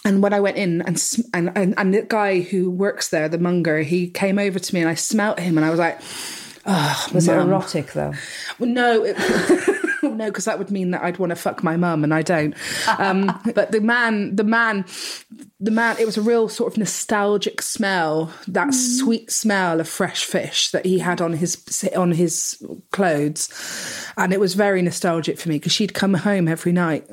And 0.07 0.23
when 0.23 0.35
I 0.35 0.41
went 0.41 0.57
in 0.57 0.83
and, 0.83 1.01
and 1.33 1.53
and 1.55 1.75
and 1.79 1.95
the 1.95 2.03
guy 2.03 2.41
who 2.41 2.71
works 2.71 3.09
there, 3.11 3.29
the 3.29 3.39
monger, 3.39 3.81
he 3.81 4.09
came 4.09 4.39
over 4.39 4.59
to 4.59 4.75
me 4.75 4.81
and 4.81 4.89
I 4.89 4.95
smelt 4.95 5.39
him 5.39 5.57
and 5.57 5.65
I 5.65 5.71
was 5.71 5.79
like, 5.79 5.99
"Oh, 6.67 7.07
Was 7.15 7.29
it 7.29 7.37
erotic 7.37 7.93
though? 7.93 8.13
Well, 8.59 8.69
no, 8.69 9.05
it, 9.05 9.17
no, 10.15 10.27
because 10.27 10.47
that 10.47 10.59
would 10.59 10.71
mean 10.71 10.93
that 10.93 11.03
I'd 11.03 11.19
want 11.19 11.31
to 11.31 11.37
fuck 11.37 11.63
my 11.63 11.77
mum, 11.77 12.05
and 12.05 12.15
I 12.15 12.23
don't. 12.23 12.55
Um, 12.99 13.39
but 13.55 13.73
the 13.73 13.81
man, 13.81 14.37
the 14.37 14.45
man, 14.45 14.85
the 15.61 15.71
man, 15.71 15.97
it 15.99 16.07
was 16.07 16.17
a 16.17 16.23
real 16.23 16.49
sort 16.49 16.73
of 16.73 16.79
nostalgic 16.79 17.61
smell, 17.61 18.33
that 18.49 18.73
sweet 18.73 19.31
smell 19.31 19.81
of 19.81 19.89
fresh 19.89 20.25
fish 20.25 20.71
that 20.71 20.87
he 20.87 20.99
had 20.99 21.21
on 21.21 21.35
his 21.35 21.87
on 21.97 22.13
his 22.13 22.63
clothes, 22.93 23.49
and 24.17 24.33
it 24.33 24.41
was 24.41 24.55
very 24.55 24.83
nostalgic 24.83 25.39
for 25.39 25.49
me 25.49 25.57
because 25.57 25.73
she'd 25.73 25.95
come 25.95 26.15
home 26.15 26.49
every 26.49 26.73
night 26.73 27.09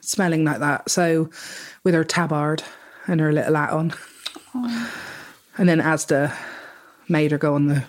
smelling 0.00 0.44
like 0.44 0.60
that. 0.60 0.90
So, 0.90 1.30
with 1.84 1.94
her 1.94 2.04
tabard 2.04 2.62
and 3.06 3.20
her 3.20 3.32
little 3.32 3.54
hat 3.54 3.70
on, 3.70 3.94
and 5.56 5.68
then 5.68 5.80
Asda 5.80 6.36
made 7.08 7.30
her 7.30 7.38
go 7.38 7.54
on 7.54 7.68
the 7.68 7.84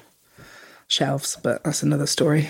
shelves, 0.88 1.38
but 1.42 1.64
that's 1.64 1.84
another 1.84 2.08
story. 2.08 2.50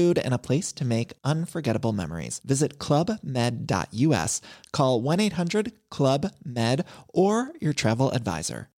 and 0.17 0.33
a 0.33 0.37
place 0.37 0.71
to 0.73 0.85
make 0.85 1.13
unforgettable 1.23 1.93
memories. 1.93 2.41
Visit 2.43 2.79
clubmed.us, 2.79 4.41
call 4.71 5.01
1 5.01 5.19
800 5.19 5.71
Club 5.89 6.31
Med, 6.43 6.85
or 7.09 7.51
your 7.59 7.73
travel 7.73 8.11
advisor. 8.11 8.69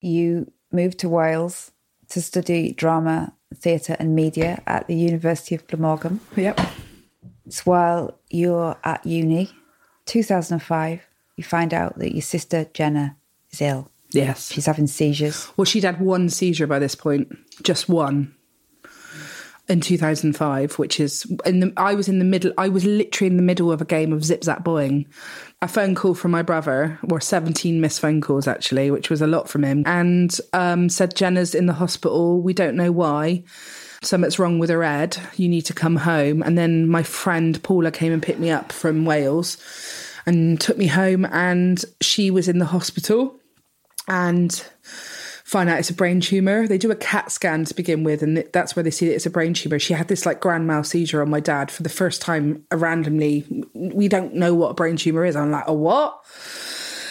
You 0.00 0.50
moved 0.72 0.98
to 1.00 1.08
Wales 1.08 1.72
to 2.08 2.22
study 2.22 2.72
drama, 2.72 3.34
theatre, 3.54 3.96
and 3.98 4.14
media 4.14 4.62
at 4.66 4.86
the 4.86 4.94
University 4.94 5.54
of 5.54 5.66
Glamorgan. 5.66 6.20
Yep. 6.36 6.60
It's 7.46 7.66
while 7.66 8.18
you're 8.30 8.76
at 8.84 9.04
uni, 9.04 9.50
2005, 10.10 11.06
you 11.36 11.44
find 11.44 11.72
out 11.72 11.98
that 11.98 12.12
your 12.12 12.22
sister 12.22 12.66
Jenna 12.74 13.16
is 13.50 13.60
ill. 13.60 13.90
Yes. 14.10 14.52
She's 14.52 14.66
having 14.66 14.88
seizures. 14.88 15.48
Well, 15.56 15.64
she'd 15.64 15.84
had 15.84 16.00
one 16.00 16.28
seizure 16.28 16.66
by 16.66 16.80
this 16.80 16.96
point, 16.96 17.36
just 17.62 17.88
one, 17.88 18.34
in 19.68 19.80
2005, 19.80 20.78
which 20.80 20.98
is, 20.98 21.24
in 21.46 21.60
the, 21.60 21.72
I 21.76 21.94
was 21.94 22.08
in 22.08 22.18
the 22.18 22.24
middle, 22.24 22.52
I 22.58 22.68
was 22.68 22.84
literally 22.84 23.30
in 23.30 23.36
the 23.36 23.42
middle 23.42 23.70
of 23.70 23.80
a 23.80 23.84
game 23.84 24.12
of 24.12 24.24
zip 24.24 24.42
zap 24.42 24.64
boing. 24.64 25.06
A 25.62 25.68
phone 25.68 25.94
call 25.94 26.14
from 26.14 26.32
my 26.32 26.42
brother, 26.42 26.98
or 27.08 27.20
17 27.20 27.80
missed 27.80 28.00
phone 28.00 28.20
calls 28.20 28.48
actually, 28.48 28.90
which 28.90 29.10
was 29.10 29.22
a 29.22 29.28
lot 29.28 29.48
from 29.48 29.62
him, 29.62 29.84
and 29.86 30.36
um, 30.52 30.88
said, 30.88 31.14
Jenna's 31.14 31.54
in 31.54 31.66
the 31.66 31.72
hospital. 31.74 32.42
We 32.42 32.52
don't 32.52 32.74
know 32.74 32.90
why. 32.90 33.44
Something's 34.02 34.38
wrong 34.38 34.58
with 34.58 34.70
her 34.70 34.82
head. 34.82 35.18
You 35.36 35.48
need 35.48 35.66
to 35.66 35.74
come 35.74 35.96
home. 35.96 36.42
And 36.42 36.56
then 36.56 36.88
my 36.88 37.02
friend 37.02 37.62
Paula 37.62 37.90
came 37.90 38.12
and 38.12 38.22
picked 38.22 38.40
me 38.40 38.50
up 38.50 38.72
from 38.72 39.04
Wales 39.04 39.58
and 40.26 40.60
took 40.60 40.78
me 40.78 40.86
home, 40.86 41.24
and 41.26 41.82
she 42.00 42.30
was 42.30 42.48
in 42.48 42.58
the 42.58 42.66
hospital 42.66 43.38
and 44.08 44.64
find 45.44 45.68
out 45.68 45.78
it's 45.78 45.90
a 45.90 45.94
brain 45.94 46.20
tumor. 46.20 46.66
They 46.66 46.78
do 46.78 46.90
a 46.90 46.96
CAT 46.96 47.32
scan 47.32 47.64
to 47.64 47.74
begin 47.74 48.04
with, 48.04 48.22
and 48.22 48.44
that's 48.52 48.76
where 48.76 48.82
they 48.82 48.90
see 48.90 49.06
that 49.08 49.14
it's 49.14 49.26
a 49.26 49.30
brain 49.30 49.54
tumor. 49.54 49.78
She 49.78 49.94
had 49.94 50.08
this 50.08 50.24
like 50.24 50.40
grand 50.40 50.66
mal 50.66 50.84
seizure 50.84 51.22
on 51.22 51.30
my 51.30 51.40
dad 51.40 51.70
for 51.70 51.82
the 51.82 51.88
first 51.88 52.22
time 52.22 52.64
randomly. 52.72 53.44
We 53.74 54.08
don't 54.08 54.34
know 54.34 54.54
what 54.54 54.70
a 54.70 54.74
brain 54.74 54.96
tumor 54.96 55.24
is. 55.24 55.36
I'm 55.36 55.50
like, 55.50 55.66
a 55.66 55.74
what? 55.74 56.24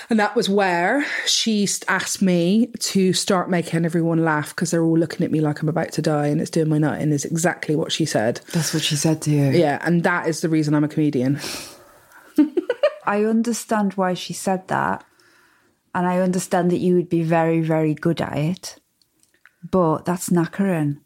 And 0.09 0.19
that 0.19 0.35
was 0.35 0.49
where 0.49 1.05
she 1.27 1.67
asked 1.87 2.21
me 2.21 2.67
to 2.79 3.13
start 3.13 3.49
making 3.49 3.85
everyone 3.85 4.25
laugh 4.25 4.49
because 4.49 4.71
they're 4.71 4.83
all 4.83 4.97
looking 4.97 5.23
at 5.23 5.31
me 5.31 5.39
like 5.39 5.61
I'm 5.61 5.69
about 5.69 5.91
to 5.93 6.01
die 6.01 6.27
and 6.27 6.41
it's 6.41 6.49
doing 6.49 6.67
my 6.67 6.79
nut 6.79 6.99
in, 6.99 7.11
is 7.11 7.25
exactly 7.25 7.75
what 7.75 7.91
she 7.91 8.05
said. 8.05 8.41
That's 8.51 8.73
what 8.73 8.81
she 8.81 8.95
said 8.95 9.21
to 9.23 9.31
you. 9.31 9.51
Yeah, 9.51 9.77
and 9.83 10.03
that 10.03 10.27
is 10.27 10.41
the 10.41 10.49
reason 10.49 10.73
I'm 10.73 10.83
a 10.83 10.87
comedian. 10.87 11.39
I 13.05 13.23
understand 13.23 13.93
why 13.93 14.15
she 14.15 14.33
said 14.33 14.67
that, 14.67 15.05
And 15.93 16.07
I 16.07 16.19
understand 16.19 16.71
that 16.71 16.77
you 16.77 16.95
would 16.95 17.09
be 17.09 17.21
very, 17.21 17.61
very 17.61 17.93
good 17.93 18.19
at 18.19 18.35
it. 18.35 18.79
But 19.69 20.05
that's 20.05 20.29
knackering. 20.29 21.01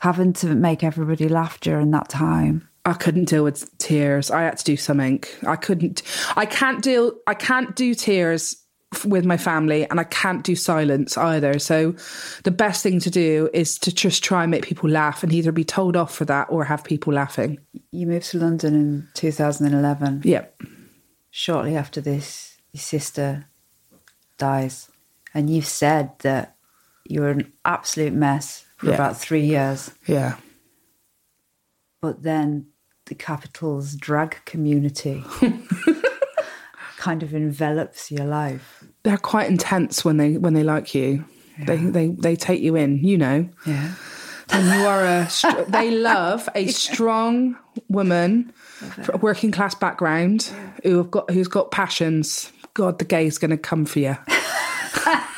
Having 0.00 0.34
to 0.34 0.54
make 0.54 0.84
everybody 0.84 1.28
laugh 1.28 1.58
during 1.58 1.90
that 1.90 2.08
time. 2.08 2.68
I 2.88 2.94
couldn't 2.94 3.26
deal 3.26 3.44
with 3.44 3.76
tears. 3.78 4.30
I 4.30 4.42
had 4.42 4.58
to 4.58 4.64
do 4.64 4.76
something. 4.76 5.22
I 5.46 5.56
couldn't. 5.56 6.02
I 6.36 6.46
can't 6.46 6.82
deal. 6.82 7.12
I 7.26 7.34
can't 7.34 7.74
do 7.76 7.94
tears 7.94 8.56
with 9.04 9.24
my 9.26 9.36
family, 9.36 9.88
and 9.90 10.00
I 10.00 10.04
can't 10.04 10.42
do 10.42 10.56
silence 10.56 11.18
either. 11.18 11.58
So, 11.58 11.94
the 12.44 12.50
best 12.50 12.82
thing 12.82 13.00
to 13.00 13.10
do 13.10 13.50
is 13.52 13.78
to 13.80 13.94
just 13.94 14.24
try 14.24 14.42
and 14.44 14.50
make 14.50 14.64
people 14.64 14.88
laugh, 14.88 15.22
and 15.22 15.32
either 15.32 15.52
be 15.52 15.64
told 15.64 15.94
off 15.96 16.14
for 16.14 16.24
that 16.24 16.46
or 16.50 16.64
have 16.64 16.84
people 16.84 17.12
laughing. 17.12 17.58
You 17.92 18.06
moved 18.06 18.30
to 18.30 18.38
London 18.38 18.74
in 18.74 19.08
2011. 19.14 20.22
Yeah, 20.24 20.46
Shortly 21.30 21.76
after 21.76 22.00
this, 22.00 22.56
your 22.72 22.80
sister 22.80 23.46
dies. 24.38 24.88
And 25.34 25.50
you've 25.50 25.66
said 25.66 26.18
that 26.20 26.56
you 27.04 27.20
were 27.20 27.30
an 27.30 27.52
absolute 27.66 28.14
mess 28.14 28.64
for 28.78 28.86
Yeah. 28.88 28.94
about 28.94 29.18
three 29.18 29.44
years. 29.44 29.90
yeah, 30.06 30.36
But 32.00 32.22
then 32.22 32.68
the 33.08 33.14
capital's 33.14 33.94
drag 33.96 34.44
community 34.44 35.24
kind 36.96 37.22
of 37.22 37.34
envelops 37.34 38.10
your 38.10 38.24
life. 38.26 38.84
they're 39.02 39.16
quite 39.16 39.48
intense 39.48 40.04
when 40.04 40.16
they 40.16 40.36
when 40.38 40.54
they 40.54 40.62
like 40.62 40.94
you. 40.94 41.24
They 41.66 41.76
they 41.76 42.08
they 42.08 42.36
take 42.36 42.60
you 42.60 42.76
in. 42.76 42.98
You 43.04 43.18
know. 43.18 43.48
Yeah. 43.66 43.92
when 44.50 44.64
you 44.80 44.86
are 44.86 45.04
a 45.04 45.28
str- 45.30 45.62
they 45.68 45.90
love 45.90 46.48
a 46.54 46.66
strong 46.68 47.56
woman 47.88 48.52
a 49.12 49.16
working 49.18 49.50
class 49.50 49.74
background 49.74 50.50
who 50.84 50.96
have 50.98 51.10
got 51.10 51.30
who's 51.30 51.48
got 51.48 51.70
passions 51.70 52.52
god 52.74 52.98
the 52.98 53.04
gay's 53.04 53.38
going 53.38 53.50
to 53.50 53.56
come 53.58 53.84
for 53.84 53.98
you 53.98 54.16
I 54.26 54.32
love 54.34 55.04
that. 55.04 55.34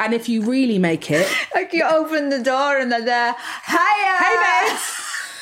And 0.00 0.12
if 0.14 0.28
you 0.28 0.42
really 0.42 0.78
make 0.78 1.10
it 1.10 1.28
Like 1.54 1.72
you 1.72 1.84
open 1.84 2.28
the 2.30 2.42
door 2.42 2.76
and 2.78 2.90
they're 2.90 3.04
there. 3.04 3.34
Hiya! 3.66 4.16
Hey, 4.18 4.78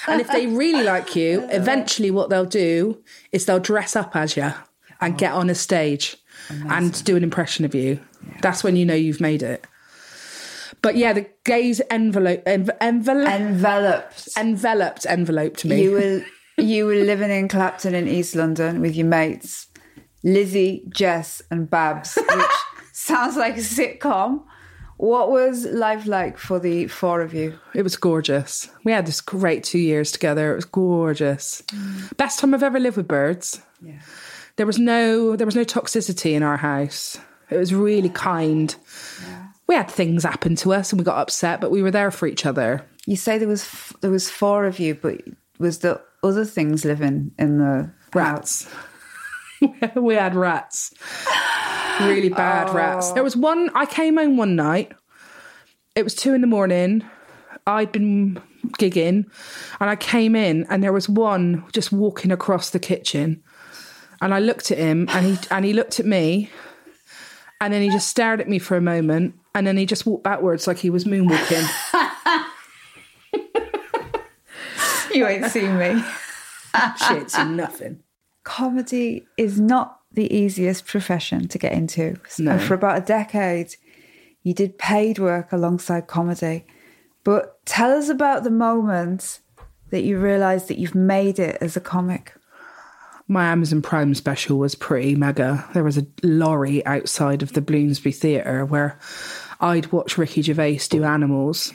and 0.09 0.21
if 0.21 0.29
they 0.29 0.47
really 0.47 0.83
like 0.85 1.15
you 1.17 1.47
eventually 1.51 2.11
what 2.11 2.29
they'll 2.31 2.45
do 2.45 3.03
is 3.33 3.45
they'll 3.47 3.59
dress 3.61 3.95
up 3.97 4.15
as 4.17 4.37
you 4.37 4.53
and 5.01 5.17
get 5.19 5.33
on 5.33 5.49
a 5.51 5.55
stage 5.55 6.17
and 6.69 7.05
do 7.05 7.17
an 7.17 7.23
impression 7.23 7.65
of 7.65 7.75
you 7.75 8.01
that's 8.43 8.65
when 8.65 8.75
you 8.77 8.85
know 8.87 8.95
you've 8.95 9.21
made 9.21 9.43
it 9.43 9.67
but 10.81 10.97
yeah 10.97 11.13
the 11.13 11.27
gays 11.45 11.83
envelope 11.91 12.43
env- 12.47 12.77
envelope 12.81 13.29
Enveloped. 13.29 14.29
enveloped 14.39 15.05
enveloped 15.07 15.65
me 15.65 15.83
You 15.83 15.93
were 15.93 16.25
you 16.63 16.87
were 16.87 16.95
living 16.95 17.31
in 17.31 17.47
Clapton 17.49 17.95
in 17.95 18.09
East 18.09 18.35
London 18.35 18.81
with 18.81 18.97
your 18.97 19.07
mates, 19.07 19.67
Lizzie, 20.25 20.83
Jess, 20.89 21.41
and 21.53 21.71
Babs, 21.71 22.17
which 22.17 22.47
sounds 23.09 23.37
like 23.37 23.57
a 23.57 23.61
sitcom. 23.61 24.43
What 24.99 25.31
was 25.31 25.65
life 25.65 26.07
like 26.07 26.39
for 26.39 26.59
the 26.59 26.89
four 26.89 27.21
of 27.21 27.33
you? 27.33 27.59
It 27.75 27.83
was 27.83 27.97
gorgeous. 27.97 28.69
We 28.85 28.93
had 28.93 29.07
this 29.07 29.21
great 29.21 29.63
two 29.63 29.79
years 29.79 30.11
together. 30.11 30.53
It 30.53 30.57
was 30.57 30.65
gorgeous. 30.65 31.63
Best 32.17 32.39
time 32.39 32.53
I've 32.53 32.65
ever 32.65 32.81
lived 32.81 32.97
with 32.97 33.07
birds. 33.09 33.63
Yeah. 33.81 34.01
There 34.57 34.67
was 34.67 34.79
no 34.79 35.37
there 35.37 35.47
was 35.47 35.55
no 35.55 35.65
toxicity 35.65 36.33
in 36.33 36.43
our 36.43 36.57
house. 36.57 37.19
It 37.49 37.57
was 37.57 37.73
really 37.73 38.09
kind. 38.09 38.75
We 39.69 39.75
had 39.77 39.91
things 39.91 40.25
happen 40.25 40.57
to 40.57 40.73
us 40.73 40.93
and 40.93 41.01
we 41.01 41.05
got 41.05 41.19
upset, 41.19 41.61
but 41.61 41.71
we 41.71 41.83
were 41.83 41.93
there 41.93 42.11
for 42.11 42.27
each 42.27 42.45
other. 42.45 42.85
You 43.07 43.17
say 43.17 43.39
there 43.39 43.47
was 43.47 43.63
f- 43.63 43.95
there 44.01 44.11
was 44.11 44.29
four 44.29 44.65
of 44.65 44.81
you, 44.81 44.95
but 44.95 45.21
was 45.59 45.79
there 45.79 46.01
other 46.23 46.45
things 46.45 46.85
living 46.85 47.31
in 47.39 47.59
the 47.59 47.91
Rats. 48.15 48.69
we 49.95 50.15
had 50.15 50.35
rats. 50.35 50.93
Really 52.01 52.29
bad 52.45 52.75
rats. 52.75 53.13
There 53.13 53.23
was 53.23 53.37
one 53.37 53.71
I 53.75 53.87
came 53.87 54.17
home 54.17 54.37
one 54.37 54.57
night. 54.57 54.93
It 55.95 56.05
was 56.05 56.15
two 56.15 56.35
in 56.35 56.41
the 56.41 56.47
morning. 56.47 57.05
I'd 57.67 57.93
been 57.93 58.41
gigging 58.79 59.27
and 59.81 59.91
I 59.91 59.97
came 59.97 60.35
in 60.35 60.67
and 60.71 60.83
there 60.83 60.93
was 60.93 61.09
one 61.09 61.65
just 61.73 61.93
walking 61.93 62.31
across 62.31 62.71
the 62.71 62.79
kitchen. 62.79 63.43
And 64.21 64.35
I 64.35 64.39
looked 64.39 64.71
at 64.71 64.79
him 64.79 65.09
and 65.11 65.27
he 65.27 65.39
and 65.51 65.65
he 65.65 65.73
looked 65.73 66.01
at 66.01 66.07
me 66.07 66.51
and 67.61 67.73
then 67.73 67.83
he 67.83 67.91
just 67.91 68.09
stared 68.09 68.41
at 68.41 68.49
me 68.49 68.59
for 68.59 68.77
a 68.77 68.81
moment 68.81 69.35
and 69.55 69.67
then 69.67 69.77
he 69.77 69.87
just 69.87 70.07
walked 70.07 70.25
backwards 70.25 70.67
like 70.67 70.79
he 70.79 70.91
was 70.91 71.05
moonwalking. 71.05 71.69
You 75.15 75.27
ain't 75.27 75.47
seen 75.47 75.79
me. 75.79 76.03
Shit, 77.09 77.31
seen 77.31 77.57
nothing. 77.57 78.01
Comedy 78.45 79.27
is 79.37 79.59
not 79.59 79.98
the 80.19 80.35
easiest 80.35 80.85
profession 80.85 81.47
to 81.47 81.59
get 81.59 81.73
into. 81.73 82.17
No. 82.41 82.51
And 82.51 82.61
for 82.61 82.75
about 82.75 82.99
a 82.99 83.07
decade, 83.07 83.77
you 84.43 84.53
did 84.53 84.77
paid 84.77 85.21
work 85.21 85.53
alongside 85.53 86.09
comedy. 86.09 86.67
But 87.23 87.65
tell 87.65 87.93
us 87.93 88.09
about 88.09 88.43
the 88.43 88.51
moment 88.51 89.39
that 89.91 90.03
you 90.03 90.19
realised 90.19 90.67
that 90.67 90.79
you've 90.79 90.97
made 90.97 91.39
it 91.39 91.59
as 91.61 91.77
a 91.77 91.81
comic. 91.81 92.33
my 93.29 93.45
Amazon 93.45 93.81
Prime 93.81 94.13
special 94.15 94.59
was 94.59 94.75
pretty 94.75 95.15
mega. 95.15 95.65
There 95.73 95.85
was 95.85 95.99
a 95.99 96.07
lorry 96.25 96.85
outside 96.85 97.45
of 97.45 97.53
the 97.53 97.61
Bloomsbury 97.61 98.13
Theatre 98.13 98.65
where 98.65 98.99
I'd 99.61 99.93
watch 99.93 100.19
Ricky 100.19 100.43
Gervais 100.43 100.81
do 100.91 101.05
animals. 101.05 101.73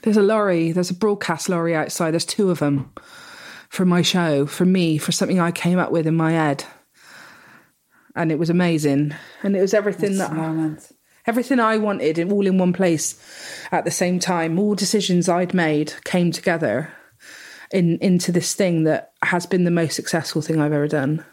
There's 0.00 0.16
a 0.16 0.22
lorry, 0.22 0.72
there's 0.72 0.88
a 0.88 0.94
broadcast 0.94 1.50
lorry 1.50 1.74
outside, 1.74 2.12
there's 2.12 2.24
two 2.24 2.50
of 2.50 2.60
them 2.60 2.90
for 3.68 3.84
my 3.84 4.00
show, 4.00 4.46
for 4.46 4.64
me, 4.64 4.96
for 4.96 5.12
something 5.12 5.38
I 5.38 5.50
came 5.50 5.78
up 5.78 5.92
with 5.92 6.06
in 6.06 6.16
my 6.16 6.32
head. 6.32 6.64
And 8.16 8.32
it 8.32 8.38
was 8.38 8.50
amazing. 8.50 9.14
And 9.42 9.56
it 9.56 9.60
was 9.60 9.74
everything 9.74 10.16
That's 10.16 10.30
that 10.30 10.36
moment. 10.36 10.90
everything 11.26 11.60
I 11.60 11.76
wanted 11.76 12.18
in 12.18 12.32
all 12.32 12.46
in 12.46 12.58
one 12.58 12.72
place 12.72 13.18
at 13.70 13.84
the 13.84 13.90
same 13.90 14.18
time. 14.18 14.58
All 14.58 14.74
decisions 14.74 15.28
I'd 15.28 15.54
made 15.54 15.94
came 16.04 16.32
together 16.32 16.92
in 17.72 17.98
into 17.98 18.32
this 18.32 18.54
thing 18.54 18.82
that 18.84 19.12
has 19.22 19.46
been 19.46 19.64
the 19.64 19.70
most 19.70 19.94
successful 19.94 20.42
thing 20.42 20.60
I've 20.60 20.72
ever 20.72 20.88
done. 20.88 21.24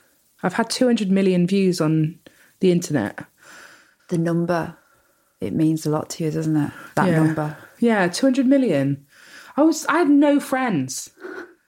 I've 0.43 0.53
had 0.53 0.69
200 0.69 1.09
million 1.09 1.47
views 1.47 1.81
on 1.81 2.19
the 2.59 2.71
internet. 2.71 3.25
The 4.09 4.19
number, 4.19 4.77
it 5.41 5.53
means 5.53 5.85
a 5.85 5.89
lot 5.89 6.11
to 6.11 6.23
you, 6.25 6.31
doesn't 6.31 6.55
it? 6.55 6.71
That 6.95 7.07
Yeah. 7.07 7.23
number. 7.23 7.57
Yeah, 7.79 8.07
200 8.07 8.45
million. 8.45 9.05
I 9.55 9.61
was 9.63 9.85
I 9.87 9.97
had 9.97 10.09
no 10.09 10.39
friends. 10.39 11.09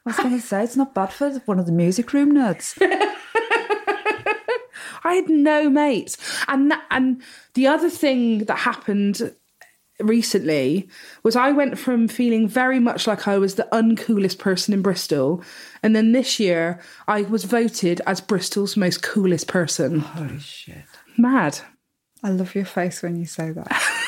I 0.05 0.09
was 0.11 0.17
going 0.17 0.39
to 0.39 0.41
say, 0.41 0.63
it's 0.63 0.77
not 0.77 0.93
bad 0.93 1.11
for 1.11 1.31
one 1.45 1.59
of 1.59 1.65
the 1.65 1.71
music 1.71 2.13
room 2.13 2.31
nerds. 2.33 2.77
I 5.03 5.15
had 5.15 5.29
no 5.29 5.69
mates. 5.69 6.17
And 6.47 6.71
that, 6.71 6.83
and 6.91 7.21
the 7.53 7.67
other 7.67 7.89
thing 7.89 8.39
that 8.45 8.57
happened 8.59 9.33
recently 9.99 10.87
was 11.23 11.35
I 11.35 11.51
went 11.51 11.77
from 11.77 12.07
feeling 12.07 12.47
very 12.47 12.79
much 12.79 13.07
like 13.07 13.27
I 13.27 13.37
was 13.37 13.55
the 13.55 13.67
uncoolest 13.71 14.39
person 14.39 14.73
in 14.73 14.81
Bristol, 14.81 15.43
and 15.83 15.95
then 15.95 16.11
this 16.11 16.39
year 16.39 16.81
I 17.07 17.23
was 17.23 17.43
voted 17.43 18.01
as 18.07 18.21
Bristol's 18.21 18.77
most 18.77 19.03
coolest 19.03 19.47
person. 19.47 19.99
Holy 19.99 20.39
shit. 20.39 20.85
Mad. 21.17 21.59
I 22.23 22.29
love 22.31 22.55
your 22.55 22.65
face 22.65 23.01
when 23.01 23.15
you 23.15 23.25
say 23.25 23.51
that. 23.51 24.05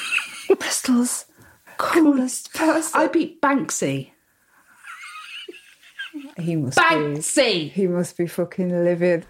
Bristol's 0.60 1.26
coolest 1.78 2.54
person. 2.54 2.92
I 3.00 3.08
beat 3.08 3.42
Banksy. 3.42 4.12
he 6.38 6.56
must 6.56 6.78
be. 6.78 6.84
Banksy. 6.84 7.72
He 7.72 7.88
must 7.88 8.18
be 8.18 8.28
fucking 8.28 8.70
livid. 8.84 9.26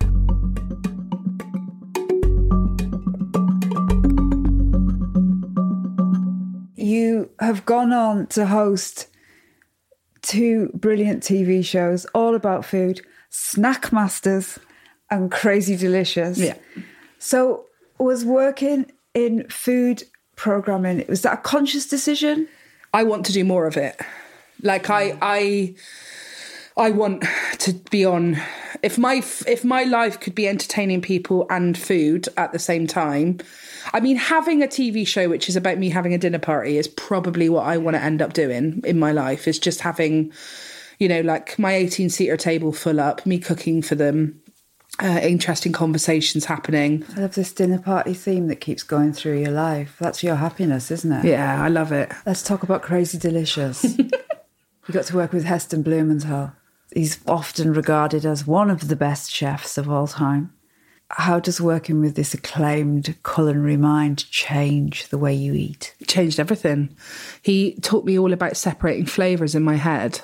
Have 7.42 7.66
gone 7.66 7.92
on 7.92 8.28
to 8.28 8.46
host 8.46 9.08
two 10.22 10.70
brilliant 10.74 11.24
TV 11.24 11.66
shows 11.66 12.06
all 12.14 12.36
about 12.36 12.66
food 12.66 13.02
Snack 13.30 13.92
Masters 13.92 14.60
and 15.10 15.32
Crazy 15.32 15.76
Delicious. 15.76 16.38
Yeah. 16.38 16.56
So, 17.20 17.66
was 17.98 18.26
working 18.26 18.92
in 19.14 19.48
food 19.50 20.04
programming, 20.36 21.06
was 21.08 21.22
that 21.22 21.34
a 21.34 21.42
conscious 21.42 21.88
decision? 21.88 22.48
I 22.94 23.04
want 23.04 23.26
to 23.28 23.34
do 23.34 23.44
more 23.44 23.68
of 23.68 23.78
it. 23.78 24.00
Like 24.64 24.90
I 24.90 25.18
I 25.22 25.76
I 26.78 26.92
want 26.92 27.24
to 27.60 27.74
be 27.90 28.06
on 28.06 28.38
if 28.84 28.98
my 28.98 29.16
if 29.48 29.64
my 29.64 29.84
life 29.84 30.20
could 30.20 30.36
be 30.36 30.48
entertaining 30.48 31.02
people 31.02 31.46
and 31.50 31.78
food 31.78 32.28
at 32.38 32.52
the 32.52 32.60
same 32.60 32.88
time. 32.88 33.40
I 33.94 34.00
mean 34.00 34.18
having 34.18 34.62
a 34.62 34.68
TV 34.68 35.06
show 35.06 35.30
which 35.30 35.50
is 35.50 35.56
about 35.56 35.78
me 35.78 35.90
having 35.90 36.14
a 36.14 36.18
dinner 36.18 36.40
party 36.40 36.78
is 36.78 36.88
probably 36.88 37.50
what 37.50 37.66
I 37.66 37.78
want 37.78 37.96
to 37.96 38.04
end 38.04 38.22
up 38.22 38.34
doing 38.34 38.82
in 38.86 39.00
my 39.00 39.12
life 39.12 39.48
is 39.48 39.60
just 39.60 39.82
having 39.82 40.32
you 41.00 41.08
know 41.08 41.22
like 41.22 41.58
my 41.58 41.74
18 41.74 42.10
seater 42.10 42.38
table 42.38 42.72
full 42.72 43.00
up, 43.00 43.26
me 43.26 43.40
cooking 43.40 43.82
for 43.82 43.96
them. 43.96 44.42
Uh, 45.02 45.20
interesting 45.24 45.72
conversations 45.72 46.46
happening. 46.46 47.04
I 47.16 47.22
love 47.22 47.34
this 47.34 47.54
dinner 47.54 47.80
party 47.80 48.14
theme 48.14 48.50
that 48.50 48.58
keeps 48.58 48.84
going 48.84 49.14
through 49.14 49.40
your 49.40 49.50
life. 49.50 49.96
That's 50.00 50.22
your 50.22 50.36
happiness, 50.36 50.92
isn't 50.92 51.12
it? 51.12 51.26
Yeah, 51.26 51.64
I 51.64 51.70
love 51.70 51.94
it. 51.94 52.12
Let's 52.26 52.44
talk 52.44 52.62
about 52.62 52.82
Crazy 52.84 53.18
Delicious. 53.18 53.84
you 53.98 54.10
got 54.92 55.06
to 55.06 55.16
work 55.16 55.32
with 55.32 55.46
Heston 55.46 55.82
Blumenthal. 55.82 56.52
He's 56.94 57.20
often 57.28 57.74
regarded 57.74 58.26
as 58.26 58.46
one 58.46 58.70
of 58.70 58.88
the 58.88 58.96
best 58.96 59.32
chefs 59.32 59.78
of 59.78 59.90
all 59.90 60.08
time. 60.08 60.54
how 61.14 61.42
does 61.42 61.60
working 61.60 62.00
with 62.00 62.16
this 62.16 62.34
acclaimed 62.34 63.18
culinary 63.26 63.76
mind 63.76 64.30
change 64.32 65.10
the 65.10 65.18
way 65.18 65.34
you 65.34 65.54
eat? 65.54 65.94
changed 66.08 66.40
everything. 66.40 66.96
He 67.42 67.76
taught 67.82 68.06
me 68.06 68.18
all 68.18 68.32
about 68.32 68.56
separating 68.56 69.06
flavors 69.06 69.54
in 69.54 69.64
my 69.64 69.76
head. 69.76 70.22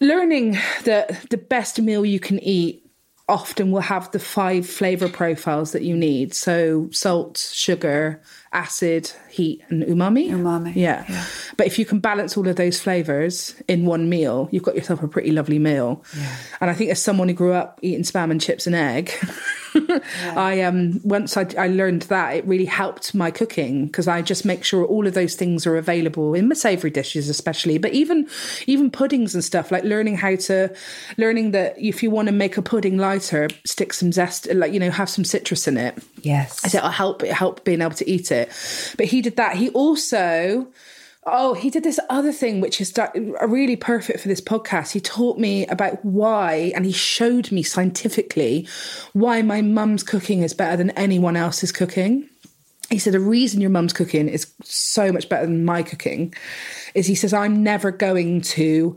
Learning 0.00 0.56
that 0.84 1.28
the 1.30 1.36
best 1.36 1.80
meal 1.80 2.04
you 2.06 2.20
can 2.20 2.38
eat 2.40 2.84
often 3.28 3.70
will 3.70 3.80
have 3.80 4.10
the 4.10 4.18
five 4.18 4.68
flavor 4.68 5.08
profiles 5.08 5.72
that 5.72 5.82
you 5.82 5.96
need. 5.96 6.34
So 6.34 6.88
salt, 6.90 7.38
sugar, 7.38 8.20
acid, 8.54 9.10
heat, 9.28 9.62
and 9.68 9.82
umami. 9.82 10.30
Umami, 10.30 10.74
Yeah. 10.74 11.04
yeah. 11.08 11.24
But 11.56 11.66
if 11.66 11.78
you 11.78 11.84
can 11.84 11.98
balance 11.98 12.36
all 12.36 12.46
of 12.48 12.56
those 12.56 12.80
flavors 12.80 13.54
in 13.68 13.84
one 13.84 14.08
meal, 14.08 14.48
you've 14.52 14.62
got 14.62 14.74
yourself 14.76 15.02
a 15.02 15.08
pretty 15.08 15.32
lovely 15.32 15.58
meal. 15.58 16.02
And 16.60 16.70
I 16.70 16.74
think 16.74 16.90
as 16.90 17.02
someone 17.02 17.28
who 17.28 17.34
grew 17.34 17.52
up 17.52 17.78
eating 17.82 18.02
spam 18.04 18.30
and 18.30 18.40
chips 18.40 18.66
and 18.66 18.74
egg, 18.76 19.10
I 20.36 20.62
um 20.62 21.00
once 21.04 21.36
I, 21.36 21.46
I 21.58 21.68
learned 21.68 22.02
that 22.02 22.36
it 22.36 22.46
really 22.46 22.64
helped 22.64 23.14
my 23.14 23.30
cooking 23.30 23.86
because 23.86 24.08
I 24.08 24.22
just 24.22 24.44
make 24.44 24.64
sure 24.64 24.84
all 24.84 25.06
of 25.06 25.14
those 25.14 25.34
things 25.34 25.66
are 25.66 25.76
available 25.76 26.34
in 26.34 26.48
my 26.48 26.54
savory 26.54 26.90
dishes 26.90 27.28
especially 27.28 27.78
but 27.78 27.92
even 27.92 28.28
even 28.66 28.90
puddings 28.90 29.34
and 29.34 29.44
stuff 29.44 29.70
like 29.70 29.84
learning 29.84 30.16
how 30.16 30.36
to 30.36 30.74
learning 31.16 31.52
that 31.52 31.74
if 31.78 32.02
you 32.02 32.10
want 32.10 32.28
to 32.28 32.32
make 32.32 32.56
a 32.56 32.62
pudding 32.62 32.98
lighter 32.98 33.48
stick 33.64 33.92
some 33.92 34.12
zest 34.12 34.52
like 34.54 34.72
you 34.72 34.80
know 34.80 34.90
have 34.90 35.08
some 35.08 35.24
citrus 35.24 35.66
in 35.66 35.76
it 35.76 35.98
Yes. 36.24 36.64
I 36.64 36.68
said, 36.68 36.82
I'll 36.82 36.90
help 36.90 37.22
it 37.22 37.32
help 37.32 37.64
being 37.64 37.82
able 37.82 37.94
to 37.94 38.10
eat 38.10 38.32
it. 38.32 38.48
But 38.96 39.06
he 39.06 39.20
did 39.20 39.36
that. 39.36 39.56
He 39.56 39.68
also, 39.70 40.66
oh, 41.26 41.54
he 41.54 41.70
did 41.70 41.84
this 41.84 42.00
other 42.10 42.32
thing, 42.32 42.60
which 42.60 42.80
is 42.80 42.96
uh, 42.98 43.08
really 43.46 43.76
perfect 43.76 44.20
for 44.20 44.28
this 44.28 44.40
podcast. 44.40 44.92
He 44.92 45.00
taught 45.00 45.38
me 45.38 45.66
about 45.66 46.04
why, 46.04 46.72
and 46.74 46.84
he 46.84 46.92
showed 46.92 47.50
me 47.50 47.62
scientifically 47.62 48.68
why 49.12 49.42
my 49.42 49.62
mum's 49.62 50.02
cooking 50.02 50.42
is 50.42 50.54
better 50.54 50.76
than 50.76 50.90
anyone 50.90 51.36
else's 51.36 51.72
cooking. 51.72 52.28
He 52.90 52.98
said, 52.98 53.14
the 53.14 53.20
reason 53.20 53.60
your 53.60 53.70
mum's 53.70 53.94
cooking 53.94 54.28
is 54.28 54.52
so 54.62 55.10
much 55.10 55.28
better 55.28 55.46
than 55.46 55.64
my 55.64 55.82
cooking 55.82 56.34
is 56.94 57.06
he 57.06 57.14
says, 57.14 57.32
I'm 57.32 57.62
never 57.62 57.90
going 57.90 58.42
to 58.42 58.94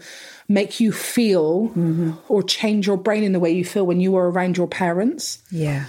make 0.50 0.80
you 0.80 0.92
feel 0.92 1.70
mm-hmm. 1.70 2.12
or 2.28 2.44
change 2.44 2.88
your 2.88 2.98
brain 2.98 3.24
in 3.24 3.32
the 3.32 3.40
way 3.40 3.52
you 3.52 3.63
feel 3.63 3.86
when 3.86 4.02
you 4.02 4.16
are 4.18 4.30
around 4.30 4.58
your 4.58 4.68
parents. 4.68 5.42
Yeah. 5.52 5.86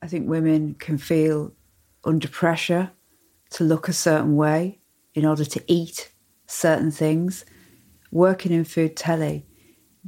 I 0.00 0.06
think 0.06 0.28
women 0.28 0.74
can 0.74 0.98
feel 0.98 1.52
under 2.04 2.28
pressure 2.28 2.92
to 3.50 3.64
look 3.64 3.88
a 3.88 3.92
certain 3.92 4.36
way 4.36 4.77
in 5.18 5.26
order 5.26 5.44
to 5.44 5.62
eat 5.66 6.10
certain 6.46 6.90
things. 6.90 7.44
Working 8.10 8.52
in 8.52 8.64
food 8.64 8.96
telly, 8.96 9.44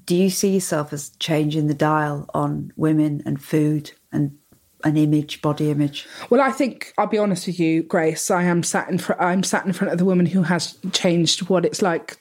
do 0.04 0.14
you 0.14 0.30
see 0.30 0.54
yourself 0.54 0.92
as 0.92 1.10
changing 1.18 1.66
the 1.66 1.74
dial 1.74 2.28
on 2.32 2.72
women 2.76 3.22
and 3.26 3.42
food 3.42 3.92
and 4.12 4.38
an 4.84 4.96
image, 4.96 5.42
body 5.42 5.70
image? 5.70 6.06
Well, 6.30 6.40
I 6.40 6.50
think 6.50 6.94
I'll 6.96 7.06
be 7.06 7.18
honest 7.18 7.46
with 7.46 7.60
you, 7.60 7.82
Grace. 7.82 8.30
I 8.30 8.44
am 8.44 8.62
sat 8.62 8.88
in. 8.88 9.00
I'm 9.18 9.42
sat 9.42 9.66
in 9.66 9.72
front 9.72 9.92
of 9.92 9.98
the 9.98 10.04
woman 10.04 10.26
who 10.26 10.42
has 10.42 10.78
changed 10.92 11.48
what 11.48 11.66
it's 11.66 11.82
like. 11.82 12.19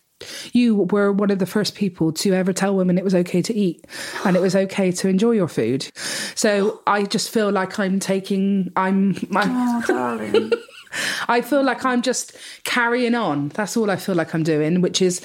You 0.54 0.76
were 0.76 1.12
one 1.12 1.32
of 1.32 1.40
the 1.40 1.46
first 1.46 1.76
people 1.76 2.12
to 2.14 2.34
ever 2.34 2.54
tell 2.54 2.76
women 2.76 2.98
it 2.98 3.04
was 3.04 3.16
okay 3.16 3.42
to 3.42 3.54
eat 3.54 3.86
and 4.26 4.36
it 4.36 4.42
was 4.42 4.56
okay 4.56 4.92
to 4.92 5.08
enjoy 5.08 5.32
your 5.32 5.48
food. 5.48 5.90
So 6.36 6.82
I 6.88 7.04
just 7.04 7.30
feel 7.30 7.52
like 7.52 7.80
I'm 7.80 8.00
taking. 8.00 8.72
I'm. 8.76 9.16
I'm 9.36 9.52
oh, 9.52 9.84
darling. 9.88 10.52
I 11.28 11.42
feel 11.42 11.64
like 11.64 11.86
I'm 11.86 12.02
just 12.02 12.36
carrying 12.64 13.16
on. 13.16 13.50
That's 13.50 13.78
all 13.78 13.92
I 13.92 13.96
feel 13.96 14.16
like 14.16 14.34
I'm 14.34 14.44
doing, 14.44 14.82
which 14.82 15.02
is 15.02 15.22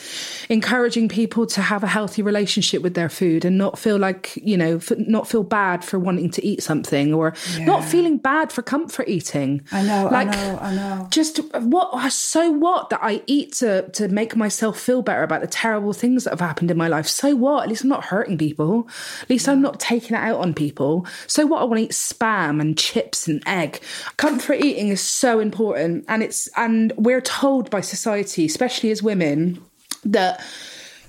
encouraging 0.48 1.09
people 1.09 1.46
to 1.46 1.62
have 1.62 1.83
a 1.83 1.87
healthy 1.87 2.22
relationship 2.22 2.83
with 2.83 2.94
their 2.94 3.09
food 3.09 3.44
and 3.44 3.57
not 3.57 3.78
feel 3.78 3.96
like, 3.96 4.37
you 4.37 4.57
know, 4.57 4.76
f- 4.76 4.98
not 4.98 5.26
feel 5.28 5.42
bad 5.42 5.85
for 5.85 5.98
wanting 5.98 6.30
to 6.33 6.44
eat 6.44 6.62
something 6.62 7.14
or 7.14 7.35
not 7.61 7.85
feeling 7.85 8.18
bad 8.18 8.52
for 8.52 8.62
comfort 8.62 9.09
eating. 9.09 9.62
I 9.72 9.83
know, 9.83 10.09
I 10.09 10.24
know, 10.24 10.59
I 10.61 10.74
know. 10.74 11.07
Just 11.11 11.38
what, 11.54 12.12
so 12.12 12.50
what 12.50 12.90
that 12.90 13.00
I 13.02 13.22
eat 13.26 13.54
to, 13.54 13.88
to 13.90 14.09
make 14.09 14.37
myself 14.37 14.78
feel 14.84 15.02
better 15.02 15.22
about 15.22 15.40
the 15.40 15.46
terrible 15.46 15.92
things 15.92 16.24
that 16.24 16.30
have 16.30 16.40
happened 16.40 16.70
in 16.70 16.76
my 16.76 16.88
life. 16.88 17.06
So 17.06 17.34
what? 17.34 17.64
At 17.64 17.68
least 17.68 17.82
I'm 17.82 17.88
not 17.88 18.04
hurting 18.04 18.38
people. 18.38 18.88
At 19.22 19.30
least 19.30 19.48
I'm 19.48 19.62
not 19.62 19.80
taking 19.80 20.16
it 20.16 20.20
out 20.20 20.40
on 20.40 20.54
people. 20.54 21.06
So 21.26 21.46
what? 21.46 21.62
I 21.62 21.64
want 21.64 21.78
to 21.78 21.84
eat 21.84 21.92
spam 21.92 22.60
and 22.60 22.76
chips 22.76 23.26
and 23.26 23.42
egg. 23.46 23.80
Comfort 24.16 24.60
eating 24.60 24.88
is 24.88 25.00
so 25.00 25.40
important 25.40 26.04
and 26.08 26.22
it's 26.22 26.48
and 26.56 26.92
we're 26.96 27.20
told 27.20 27.70
by 27.70 27.80
society 27.80 28.44
especially 28.44 28.90
as 28.90 29.02
women 29.02 29.62
that 30.04 30.44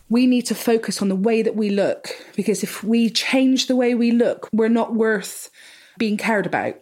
we 0.10 0.28
need 0.28 0.44
to 0.44 0.56
focus 0.56 1.02
on 1.02 1.10
the 1.10 1.16
way 1.16 1.42
that 1.42 1.56
we 1.56 1.70
look 1.70 2.10
because 2.36 2.64
if 2.64 2.84
we 2.84 3.10
change 3.10 3.68
the 3.68 3.76
way 3.76 3.96
we 3.96 4.12
look 4.12 4.48
we're 4.54 4.70
not 4.70 4.94
worth 4.94 5.50
being 5.98 6.18
cared 6.18 6.46
about 6.46 6.76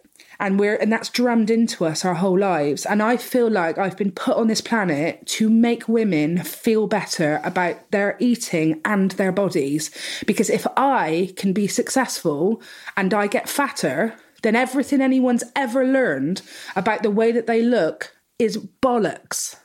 and 0.44 0.60
we're 0.60 0.76
and 0.76 0.92
that's 0.92 1.08
drummed 1.08 1.50
into 1.50 1.84
us 1.84 2.04
our 2.04 2.14
whole 2.14 2.38
lives 2.38 2.84
and 2.86 3.02
i 3.02 3.16
feel 3.16 3.50
like 3.50 3.78
i've 3.78 3.96
been 3.96 4.12
put 4.12 4.36
on 4.36 4.46
this 4.46 4.60
planet 4.60 5.24
to 5.26 5.48
make 5.48 5.88
women 5.88 6.38
feel 6.42 6.86
better 6.86 7.40
about 7.42 7.90
their 7.90 8.16
eating 8.20 8.80
and 8.84 9.12
their 9.12 9.32
bodies 9.32 9.90
because 10.26 10.50
if 10.50 10.66
i 10.76 11.32
can 11.36 11.52
be 11.52 11.66
successful 11.66 12.60
and 12.96 13.12
i 13.14 13.26
get 13.26 13.48
fatter 13.48 14.14
then 14.44 14.54
everything 14.54 15.00
anyone's 15.00 15.42
ever 15.56 15.86
learned 15.86 16.42
about 16.76 17.02
the 17.02 17.10
way 17.10 17.32
that 17.32 17.46
they 17.46 17.62
look 17.62 18.14
is 18.38 18.58
bollocks. 18.58 19.56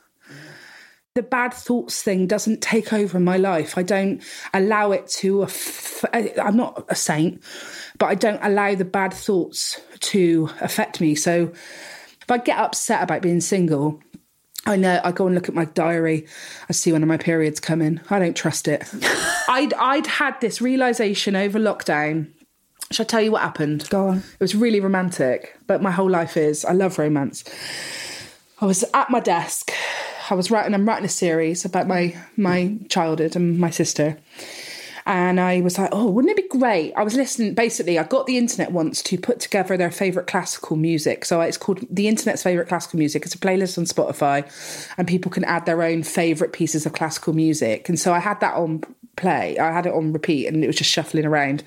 The 1.14 1.22
bad 1.22 1.52
thoughts 1.52 2.02
thing 2.02 2.26
doesn't 2.26 2.62
take 2.62 2.92
over 2.92 3.20
my 3.20 3.36
life. 3.36 3.76
I 3.76 3.82
don't 3.82 4.22
allow 4.54 4.92
it 4.92 5.06
to. 5.18 5.42
aff- 5.42 6.04
I'm 6.14 6.56
not 6.56 6.86
a 6.88 6.94
saint, 6.94 7.42
but 8.00 8.06
I 8.06 8.16
don't 8.16 8.40
allow 8.42 8.74
the 8.74 8.84
bad 8.84 9.12
thoughts 9.12 9.80
to 10.00 10.48
affect 10.60 11.00
me. 11.00 11.14
So 11.14 11.52
if 12.22 12.30
I 12.30 12.38
get 12.38 12.58
upset 12.58 13.02
about 13.02 13.22
being 13.22 13.42
single, 13.42 14.00
I 14.66 14.76
know 14.76 15.00
I 15.04 15.12
go 15.12 15.26
and 15.26 15.34
look 15.34 15.48
at 15.48 15.54
my 15.54 15.66
diary. 15.66 16.26
I 16.68 16.72
see 16.72 16.92
one 16.92 17.02
of 17.02 17.08
my 17.08 17.18
periods 17.18 17.60
coming. 17.60 18.00
I 18.08 18.18
don't 18.18 18.36
trust 18.36 18.66
it. 18.68 18.82
I'd 19.48 19.74
I'd 19.74 20.06
had 20.06 20.40
this 20.40 20.60
realization 20.60 21.36
over 21.36 21.58
lockdown. 21.58 22.30
Shall 22.90 23.04
I 23.04 23.06
tell 23.06 23.20
you 23.20 23.32
what 23.32 23.42
happened? 23.42 23.88
Go 23.90 24.08
on. 24.08 24.18
It 24.18 24.40
was 24.40 24.54
really 24.54 24.80
romantic, 24.80 25.56
but 25.66 25.82
my 25.82 25.90
whole 25.90 26.10
life 26.10 26.36
is. 26.36 26.64
I 26.64 26.72
love 26.72 26.98
romance. 26.98 27.44
I 28.60 28.66
was 28.66 28.82
at 28.94 29.10
my 29.10 29.20
desk. 29.20 29.72
I 30.30 30.34
was 30.34 30.50
writing. 30.50 30.72
I'm 30.72 30.88
writing 30.88 31.04
a 31.04 31.08
series 31.08 31.66
about 31.66 31.86
my 31.86 32.16
my 32.36 32.78
childhood 32.88 33.36
and 33.36 33.58
my 33.58 33.70
sister. 33.70 34.18
And 35.10 35.40
I 35.40 35.60
was 35.60 35.76
like, 35.76 35.88
oh, 35.90 36.08
wouldn't 36.08 36.30
it 36.30 36.36
be 36.36 36.56
great? 36.56 36.92
I 36.94 37.02
was 37.02 37.16
listening. 37.16 37.54
Basically, 37.54 37.98
I 37.98 38.04
got 38.04 38.28
the 38.28 38.38
internet 38.38 38.70
once 38.70 39.02
to 39.02 39.18
put 39.18 39.40
together 39.40 39.76
their 39.76 39.90
favorite 39.90 40.28
classical 40.28 40.76
music. 40.76 41.24
So 41.24 41.40
it's 41.40 41.56
called 41.56 41.84
the 41.90 42.06
internet's 42.06 42.44
favorite 42.44 42.68
classical 42.68 43.00
music. 43.00 43.24
It's 43.24 43.34
a 43.34 43.38
playlist 43.38 43.76
on 43.76 43.86
Spotify, 43.86 44.48
and 44.96 45.08
people 45.08 45.32
can 45.32 45.42
add 45.42 45.66
their 45.66 45.82
own 45.82 46.04
favorite 46.04 46.52
pieces 46.52 46.86
of 46.86 46.92
classical 46.92 47.32
music. 47.32 47.88
And 47.88 47.98
so 47.98 48.12
I 48.12 48.20
had 48.20 48.38
that 48.38 48.54
on 48.54 48.84
play. 49.16 49.58
I 49.58 49.72
had 49.72 49.86
it 49.86 49.94
on 49.94 50.12
repeat, 50.12 50.46
and 50.46 50.62
it 50.62 50.68
was 50.68 50.76
just 50.76 50.92
shuffling 50.92 51.26
around. 51.26 51.64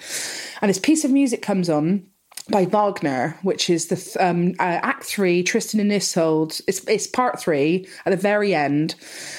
And 0.62 0.70
this 0.70 0.80
piece 0.80 1.04
of 1.04 1.12
music 1.12 1.42
comes 1.42 1.70
on 1.70 2.08
by 2.50 2.66
Wagner, 2.66 3.38
which 3.42 3.70
is 3.70 3.88
the 3.88 3.96
th- 3.96 4.18
um, 4.18 4.54
uh, 4.60 4.80
Act 4.84 5.04
Three, 5.04 5.44
Tristan 5.44 5.80
and 5.80 5.92
Isolde. 5.92 6.60
It's 6.68 6.86
it's 6.88 7.08
part 7.08 7.40
three 7.40 7.88
at 8.06 8.12
the 8.12 8.18
very 8.18 8.54
end, 8.54 8.96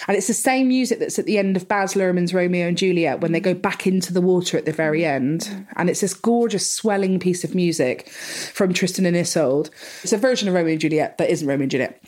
and 0.08 0.16
it's 0.16 0.26
the 0.26 0.34
same 0.34 0.68
music 0.68 0.98
that's 0.98 1.18
at 1.18 1.26
the 1.26 1.38
end 1.38 1.56
of 1.56 1.68
Baz 1.68 1.94
Luhrmann's 1.94 2.32
Romeo 2.32 2.66
and 2.66 2.78
Juliet 2.78 3.20
when 3.20 3.32
they 3.32 3.40
go 3.40 3.54
back 3.54 3.86
into 3.86 4.12
the 4.12 4.22
water 4.22 4.56
at 4.56 4.64
the 4.64 4.72
very 4.72 5.04
end, 5.04 5.66
and 5.76 5.90
it's 5.90 6.00
this 6.00 6.14
gorgeous 6.14 6.70
swelling 6.70 7.18
piece 7.20 7.44
of 7.44 7.54
music 7.54 8.08
from 8.08 8.72
Tristan 8.72 9.06
and 9.06 9.16
Isolde. 9.16 9.70
It's 10.02 10.12
a 10.12 10.18
version 10.18 10.48
of 10.48 10.54
Romeo 10.54 10.72
and 10.72 10.80
Juliet 10.80 11.18
that 11.18 11.30
isn't 11.30 11.46
Romeo 11.46 11.64
and 11.64 11.70
Juliet. 11.70 12.00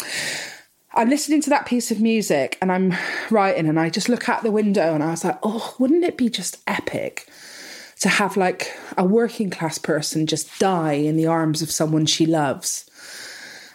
I'm 0.95 1.11
listening 1.11 1.43
to 1.43 1.51
that 1.51 1.67
piece 1.67 1.91
of 1.91 2.01
music 2.01 2.57
and 2.63 2.73
I'm 2.73 2.95
writing, 3.31 3.69
and 3.69 3.79
I 3.79 3.91
just 3.91 4.09
look 4.09 4.31
out 4.31 4.43
the 4.43 4.51
window 4.51 4.95
and 4.95 5.03
I 5.03 5.11
was 5.11 5.25
like, 5.25 5.39
oh, 5.43 5.77
wouldn't 5.79 6.05
it 6.05 6.17
be 6.17 6.31
just 6.31 6.63
epic? 6.67 7.29
To 8.01 8.09
have 8.09 8.37
like 8.37 8.77
a 8.97 9.05
working 9.05 9.51
class 9.51 9.79
person 9.79 10.27
just 10.27 10.59
die 10.59 10.93
in 10.93 11.17
the 11.17 11.27
arms 11.27 11.63
of 11.63 11.71
someone 11.71 12.07
she 12.07 12.27
loves. 12.27 12.89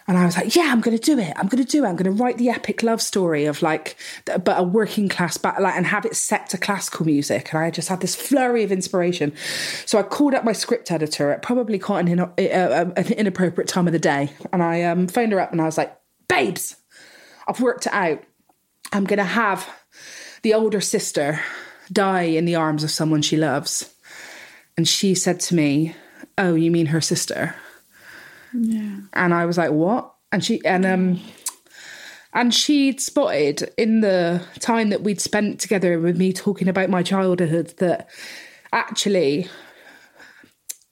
And 0.07 0.17
I 0.17 0.25
was 0.25 0.35
like, 0.35 0.55
yeah, 0.55 0.69
I'm 0.71 0.81
going 0.81 0.97
to 0.97 1.01
do 1.01 1.17
it. 1.19 1.31
I'm 1.37 1.47
going 1.47 1.63
to 1.63 1.69
do 1.69 1.85
it. 1.85 1.87
I'm 1.87 1.95
going 1.95 2.15
to 2.15 2.23
write 2.23 2.37
the 2.37 2.49
epic 2.49 2.83
love 2.83 3.01
story 3.01 3.45
of 3.45 3.61
like, 3.61 3.95
but 4.25 4.59
a 4.59 4.63
working 4.63 5.07
class, 5.07 5.41
like, 5.43 5.75
and 5.75 5.85
have 5.85 6.05
it 6.05 6.15
set 6.15 6.49
to 6.49 6.57
classical 6.57 7.05
music. 7.05 7.53
And 7.53 7.63
I 7.63 7.71
just 7.71 7.87
had 7.87 8.01
this 8.01 8.15
flurry 8.15 8.63
of 8.63 8.71
inspiration. 8.71 9.31
So 9.85 9.99
I 9.99 10.03
called 10.03 10.33
up 10.33 10.43
my 10.43 10.53
script 10.53 10.91
editor 10.91 11.31
at 11.31 11.41
probably 11.41 11.79
quite 11.79 12.09
an, 12.09 12.19
uh, 12.19 12.25
uh, 12.37 12.91
an 12.97 13.13
inappropriate 13.13 13.69
time 13.69 13.87
of 13.87 13.93
the 13.93 13.99
day. 13.99 14.33
And 14.51 14.61
I 14.61 14.83
um, 14.83 15.07
phoned 15.07 15.31
her 15.31 15.39
up 15.39 15.51
and 15.51 15.61
I 15.61 15.65
was 15.65 15.77
like, 15.77 15.95
babes, 16.27 16.75
I've 17.47 17.61
worked 17.61 17.85
it 17.85 17.93
out. 17.93 18.21
I'm 18.91 19.05
going 19.05 19.17
to 19.19 19.23
have 19.23 19.69
the 20.41 20.55
older 20.55 20.81
sister 20.81 21.39
die 21.91 22.23
in 22.23 22.45
the 22.45 22.55
arms 22.55 22.83
of 22.83 22.91
someone 22.91 23.21
she 23.21 23.37
loves. 23.37 23.93
And 24.77 24.87
she 24.87 25.15
said 25.15 25.39
to 25.41 25.55
me, 25.55 25.95
"Oh, 26.37 26.55
you 26.55 26.71
mean 26.71 26.87
her 26.87 27.01
sister?" 27.01 27.55
Yeah. 28.53 28.97
And 29.13 29.33
I 29.33 29.45
was 29.45 29.57
like, 29.57 29.71
"What?" 29.71 30.13
And 30.31 30.43
she 30.43 30.63
and 30.65 30.85
um 30.85 31.19
and 32.33 32.53
she'd 32.53 33.01
spotted 33.01 33.71
in 33.77 34.01
the 34.01 34.41
time 34.59 34.89
that 34.89 35.03
we'd 35.03 35.21
spent 35.21 35.59
together 35.59 35.99
with 35.99 36.17
me 36.17 36.31
talking 36.31 36.67
about 36.67 36.89
my 36.89 37.03
childhood 37.03 37.73
that 37.77 38.09
actually 38.71 39.49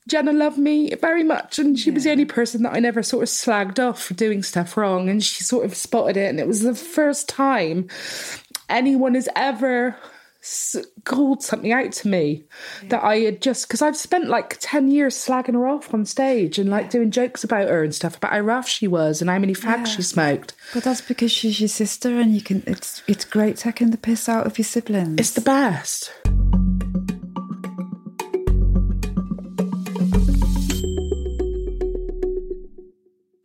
Jenna 0.10 0.34
loved 0.34 0.58
me 0.58 0.94
very 0.96 1.24
much, 1.24 1.60
and 1.60 1.78
she 1.78 1.92
was 1.92 2.04
the 2.04 2.12
only 2.12 2.26
person 2.26 2.64
that 2.64 2.74
I 2.74 2.80
never 2.80 3.04
sort 3.04 3.24
of 3.24 3.30
slagged 3.30 3.80
off 3.80 4.02
for 4.02 4.16
doing 4.16 4.42
stuff 4.42 4.76
wrong, 4.76 5.08
and 5.08 5.24
she 5.24 5.44
sort 5.44 5.66
of 5.66 5.76
spotted 5.76 6.18
it, 6.18 6.30
and 6.30 6.40
it 6.40 6.48
was 6.48 6.62
the 6.62 6.74
first 6.74 7.30
time 7.30 7.88
anyone 8.68 9.14
has 9.14 9.30
ever 9.36 9.96
called 11.04 11.44
something 11.44 11.74
out 11.74 11.92
to 11.92 12.08
me 12.08 12.46
that 12.88 13.04
I 13.04 13.18
had 13.20 13.42
just 13.42 13.68
because 13.68 13.82
I've 13.82 13.98
spent 13.98 14.30
like 14.30 14.58
10 14.60 14.90
years 14.90 15.16
slagging 15.16 15.54
her 15.54 15.68
off 15.68 15.94
on 15.94 16.06
stage 16.06 16.58
and 16.58 16.70
like 16.70 16.90
doing 16.90 17.12
jokes 17.12 17.44
about 17.44 17.68
her 17.68 17.84
and 17.84 17.94
stuff 17.94 18.16
about 18.16 18.32
how 18.32 18.40
rough 18.40 18.68
she 18.68 18.88
was 18.88 19.20
and 19.20 19.30
how 19.30 19.38
many 19.38 19.54
fags 19.54 19.88
she 19.88 20.02
smoked. 20.02 20.56
But 20.74 20.84
that's 20.84 21.02
because 21.02 21.32
she's 21.32 21.60
your 21.60 21.68
sister, 21.68 22.20
and 22.20 22.34
you 22.34 22.42
can. 22.42 22.64
It's 22.66 23.04
it's 23.08 23.26
great 23.26 23.58
taking 23.58 23.92
the 23.92 23.98
piss 23.98 24.30
out 24.30 24.46
of 24.46 24.58
your 24.58 24.66
siblings. 24.66 25.20
It's 25.20 25.32
the 25.32 25.42
best. 25.42 26.14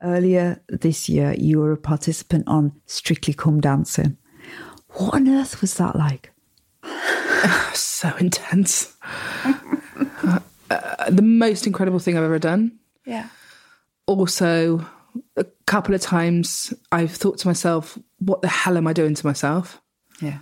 Earlier 0.01 0.63
this 0.69 1.09
year, 1.09 1.35
you 1.37 1.59
were 1.59 1.73
a 1.73 1.77
participant 1.77 2.45
on 2.47 2.73
Strictly 2.87 3.35
Come 3.35 3.61
Dancing. 3.61 4.17
What 4.91 5.15
on 5.15 5.29
earth 5.29 5.61
was 5.61 5.75
that 5.75 5.97
like? 5.97 6.34
So 7.75 8.15
intense. 8.17 8.95
Uh, 10.71 11.11
the 11.11 11.23
most 11.23 11.67
incredible 11.67 11.99
thing 11.99 12.17
I've 12.17 12.25
ever 12.25 12.39
done. 12.39 12.79
yeah. 13.05 13.29
Also, 14.07 14.85
a 15.37 15.45
couple 15.67 15.95
of 15.95 16.01
times 16.03 16.75
I've 16.93 17.13
thought 17.13 17.39
to 17.39 17.47
myself, 17.47 17.99
what 18.19 18.43
the 18.43 18.49
hell 18.49 18.77
am 18.77 18.87
I 18.87 18.93
doing 18.93 19.15
to 19.15 19.27
myself? 19.27 19.81
Yeah. 20.21 20.39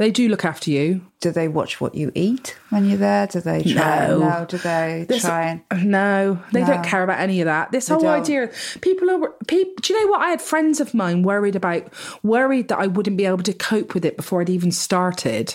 They 0.00 0.10
do 0.10 0.30
look 0.30 0.46
after 0.46 0.70
you. 0.70 1.02
Do 1.20 1.30
they 1.30 1.46
watch 1.46 1.78
what 1.78 1.94
you 1.94 2.10
eat 2.14 2.56
when 2.70 2.86
you're 2.86 2.96
there? 2.96 3.26
Do 3.26 3.40
they 3.42 3.62
try? 3.62 4.06
No. 4.08 4.18
No. 4.20 4.46
Do 4.48 4.56
they 4.56 5.04
This- 5.06 5.20
try 5.20 5.60
and? 5.70 5.84
No, 5.90 6.42
they 6.52 6.64
don't 6.64 6.82
care 6.82 7.02
about 7.02 7.20
any 7.20 7.42
of 7.42 7.44
that. 7.44 7.70
This 7.70 7.84
They 7.88 7.92
whole 7.94 8.02
don't. 8.04 8.20
idea, 8.22 8.50
people 8.80 9.10
are. 9.10 9.28
People, 9.46 9.74
do 9.82 9.92
you 9.92 10.00
know 10.02 10.10
what? 10.10 10.22
I 10.22 10.30
had 10.30 10.40
friends 10.40 10.80
of 10.80 10.94
mine 10.94 11.22
worried 11.22 11.54
about, 11.54 11.92
worried 12.22 12.68
that 12.68 12.78
I 12.78 12.86
wouldn't 12.86 13.18
be 13.18 13.26
able 13.26 13.42
to 13.42 13.52
cope 13.52 13.92
with 13.92 14.06
it 14.06 14.16
before 14.16 14.40
I'd 14.40 14.48
even 14.48 14.72
started. 14.72 15.54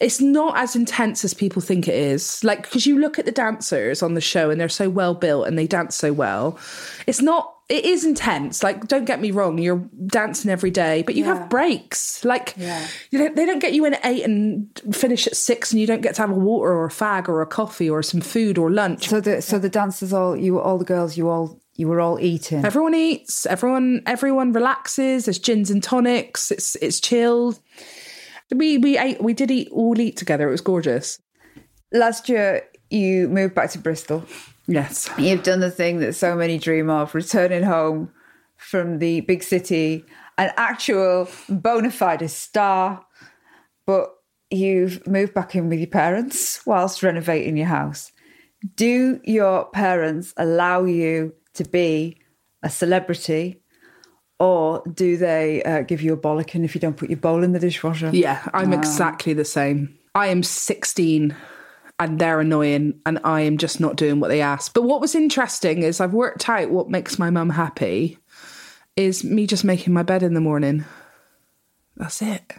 It's 0.00 0.20
not 0.20 0.58
as 0.58 0.76
intense 0.76 1.24
as 1.24 1.32
people 1.32 1.62
think 1.62 1.88
it 1.88 1.94
is. 1.94 2.44
Like, 2.44 2.62
because 2.64 2.86
you 2.86 2.98
look 2.98 3.18
at 3.18 3.24
the 3.24 3.32
dancers 3.32 4.02
on 4.02 4.12
the 4.14 4.20
show 4.20 4.50
and 4.50 4.60
they're 4.60 4.68
so 4.68 4.90
well 4.90 5.14
built 5.14 5.46
and 5.46 5.58
they 5.58 5.66
dance 5.66 5.94
so 5.96 6.12
well. 6.12 6.58
It's 7.06 7.22
not. 7.22 7.54
It 7.70 7.84
is 7.84 8.04
intense. 8.04 8.62
Like, 8.64 8.88
don't 8.88 9.04
get 9.04 9.20
me 9.20 9.30
wrong. 9.30 9.56
You're 9.56 9.88
dancing 10.06 10.50
every 10.50 10.72
day, 10.72 11.02
but 11.06 11.14
you 11.14 11.24
Yeah. 11.24 11.34
have 11.36 11.48
breaks. 11.48 12.24
Like, 12.24 12.54
Yeah. 12.56 12.84
you 13.10 13.18
don't, 13.20 13.36
they 13.36 13.46
don't 13.46 13.60
get 13.60 13.72
you 13.74 13.84
in 13.84 13.94
at 13.94 14.04
eight 14.04 14.24
and 14.24 14.66
finish 14.92 15.26
at 15.28 15.36
six, 15.36 15.70
and 15.70 15.80
you 15.80 15.86
don't 15.86 16.02
get 16.02 16.16
to 16.16 16.22
have 16.22 16.30
a 16.30 16.34
water 16.34 16.72
or 16.72 16.86
a 16.86 16.90
fag 16.90 17.28
or 17.28 17.40
a 17.42 17.46
coffee 17.46 17.88
or 17.88 18.02
some 18.02 18.20
food 18.20 18.58
or 18.58 18.70
lunch. 18.70 19.08
So 19.08 19.20
the 19.20 19.40
so 19.40 19.58
the 19.58 19.68
dancers 19.68 20.12
all 20.12 20.36
you 20.36 20.58
all 20.60 20.78
the 20.78 20.84
girls 20.84 21.16
you 21.16 21.28
all 21.28 21.60
you 21.76 21.86
were 21.88 22.00
all 22.00 22.18
eating. 22.20 22.64
Everyone 22.64 22.94
eats. 22.94 23.46
Everyone 23.46 24.02
everyone 24.04 24.52
relaxes. 24.52 25.24
There's 25.26 25.38
gins 25.38 25.70
and 25.70 25.80
tonics. 25.82 26.50
It's 26.50 26.74
it's 26.82 26.98
chilled. 27.00 27.60
We 28.52 28.78
we 28.78 28.98
ate. 28.98 29.22
We 29.22 29.32
did 29.32 29.50
eat 29.52 29.68
all 29.70 29.98
eat 30.00 30.16
together. 30.16 30.48
It 30.48 30.50
was 30.50 30.60
gorgeous. 30.60 31.20
Last 31.92 32.28
year 32.28 32.62
you 32.90 33.28
moved 33.28 33.54
back 33.54 33.70
to 33.70 33.78
Bristol. 33.78 34.24
Yes. 34.70 35.10
You've 35.18 35.42
done 35.42 35.58
the 35.58 35.70
thing 35.70 35.98
that 35.98 36.14
so 36.14 36.36
many 36.36 36.56
dream 36.56 36.88
of, 36.88 37.12
returning 37.12 37.64
home 37.64 38.12
from 38.56 39.00
the 39.00 39.20
big 39.22 39.42
city, 39.42 40.04
an 40.38 40.52
actual 40.56 41.28
bona 41.48 41.90
fide 41.90 42.30
star, 42.30 43.04
but 43.84 44.10
you've 44.48 45.04
moved 45.08 45.34
back 45.34 45.56
in 45.56 45.68
with 45.68 45.80
your 45.80 45.88
parents 45.88 46.64
whilst 46.66 47.02
renovating 47.02 47.56
your 47.56 47.66
house. 47.66 48.12
Do 48.76 49.20
your 49.24 49.64
parents 49.70 50.32
allow 50.36 50.84
you 50.84 51.34
to 51.54 51.64
be 51.64 52.18
a 52.62 52.70
celebrity, 52.70 53.62
or 54.38 54.84
do 54.94 55.16
they 55.16 55.64
uh, 55.64 55.82
give 55.82 56.00
you 56.00 56.12
a 56.12 56.16
bollocking 56.16 56.64
if 56.64 56.76
you 56.76 56.80
don't 56.80 56.96
put 56.96 57.10
your 57.10 57.18
bowl 57.18 57.42
in 57.42 57.52
the 57.52 57.58
dishwasher? 57.58 58.10
Yeah, 58.12 58.46
I'm 58.54 58.72
exactly 58.72 59.32
the 59.32 59.44
same. 59.44 59.98
I 60.14 60.28
am 60.28 60.44
16 60.44 61.34
and 62.00 62.18
they're 62.18 62.40
annoying 62.40 62.98
and 63.06 63.20
I 63.22 63.42
am 63.42 63.58
just 63.58 63.78
not 63.78 63.94
doing 63.96 64.18
what 64.18 64.28
they 64.28 64.40
ask. 64.40 64.74
But 64.74 64.82
what 64.82 65.00
was 65.00 65.14
interesting 65.14 65.82
is 65.82 66.00
I've 66.00 66.14
worked 66.14 66.48
out 66.48 66.70
what 66.70 66.88
makes 66.90 67.18
my 67.18 67.30
mum 67.30 67.50
happy 67.50 68.18
is 68.96 69.22
me 69.22 69.46
just 69.46 69.64
making 69.64 69.92
my 69.92 70.02
bed 70.02 70.22
in 70.24 70.34
the 70.34 70.40
morning. 70.40 70.84
That's 71.96 72.22
it. 72.22 72.54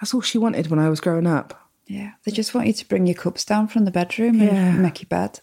That's 0.00 0.14
all 0.14 0.20
she 0.20 0.38
wanted 0.38 0.68
when 0.68 0.78
I 0.78 0.88
was 0.88 1.00
growing 1.00 1.26
up. 1.26 1.58
Yeah, 1.86 2.12
they 2.24 2.32
just 2.32 2.54
want 2.54 2.68
you 2.68 2.72
to 2.72 2.88
bring 2.88 3.06
your 3.06 3.14
cups 3.16 3.44
down 3.44 3.68
from 3.68 3.84
the 3.84 3.90
bedroom 3.90 4.40
and 4.40 4.50
Yeah. 4.50 4.72
make 4.76 5.02
your 5.02 5.08
bed. 5.08 5.40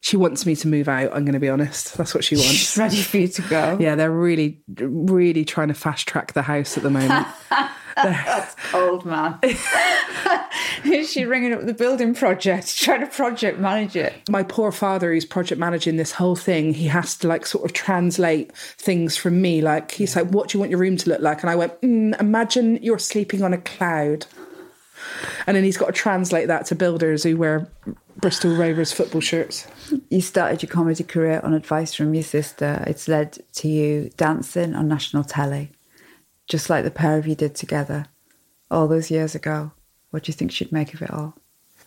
She 0.00 0.16
wants 0.16 0.44
me 0.46 0.54
to 0.56 0.68
move 0.68 0.88
out, 0.88 1.12
I'm 1.14 1.24
going 1.24 1.32
to 1.34 1.40
be 1.40 1.48
honest. 1.48 1.96
That's 1.96 2.14
what 2.14 2.24
she 2.24 2.36
wants. 2.36 2.50
She's 2.52 2.76
ready 2.78 3.02
for 3.02 3.16
you 3.18 3.28
to 3.28 3.42
go. 3.42 3.78
Yeah, 3.80 3.94
they're 3.96 4.10
really, 4.10 4.62
really 4.78 5.44
trying 5.44 5.68
to 5.68 5.74
fast 5.74 6.06
track 6.06 6.32
the 6.34 6.42
house 6.42 6.76
at 6.76 6.82
the 6.82 6.90
moment. 6.90 7.26
That's 7.96 8.56
old 8.74 9.04
man. 9.04 9.38
Is 10.84 11.10
she 11.10 11.24
ringing 11.24 11.52
up 11.52 11.64
the 11.64 11.74
building 11.74 12.14
project, 12.14 12.76
trying 12.80 13.00
to 13.00 13.06
project 13.06 13.58
manage 13.58 13.96
it? 13.96 14.28
My 14.28 14.42
poor 14.42 14.72
father, 14.72 15.12
who's 15.12 15.24
project 15.24 15.58
managing 15.58 15.96
this 15.96 16.12
whole 16.12 16.36
thing, 16.36 16.74
he 16.74 16.86
has 16.86 17.16
to 17.18 17.28
like 17.28 17.46
sort 17.46 17.64
of 17.64 17.72
translate 17.72 18.52
things 18.56 19.16
from 19.16 19.40
me. 19.40 19.60
Like, 19.60 19.92
he's 19.92 20.16
like, 20.16 20.28
What 20.28 20.48
do 20.48 20.58
you 20.58 20.60
want 20.60 20.70
your 20.70 20.80
room 20.80 20.96
to 20.98 21.10
look 21.10 21.20
like? 21.20 21.42
And 21.42 21.50
I 21.50 21.56
went, 21.56 21.80
mm, 21.80 22.18
Imagine 22.20 22.82
you're 22.82 22.98
sleeping 22.98 23.42
on 23.42 23.52
a 23.52 23.58
cloud. 23.58 24.26
And 25.46 25.56
then 25.56 25.64
he's 25.64 25.76
got 25.76 25.86
to 25.86 25.92
translate 25.92 26.48
that 26.48 26.66
to 26.66 26.74
builders 26.74 27.24
who 27.24 27.36
wear 27.36 27.68
Bristol 28.16 28.56
Rovers 28.56 28.92
football 28.92 29.20
shirts. 29.20 29.66
You 30.08 30.20
started 30.22 30.62
your 30.62 30.70
comedy 30.70 31.04
career 31.04 31.40
on 31.42 31.52
advice 31.52 31.92
from 31.94 32.14
your 32.14 32.22
sister. 32.22 32.82
It's 32.86 33.06
led 33.06 33.38
to 33.54 33.68
you 33.68 34.10
dancing 34.16 34.74
on 34.74 34.88
national 34.88 35.24
telly, 35.24 35.70
just 36.46 36.70
like 36.70 36.84
the 36.84 36.90
pair 36.90 37.18
of 37.18 37.26
you 37.26 37.34
did 37.34 37.54
together 37.54 38.06
all 38.70 38.88
those 38.88 39.10
years 39.10 39.34
ago. 39.34 39.72
What 40.10 40.24
do 40.24 40.30
you 40.30 40.34
think 40.34 40.52
she'd 40.52 40.72
make 40.72 40.94
of 40.94 41.02
it 41.02 41.10
all? 41.10 41.34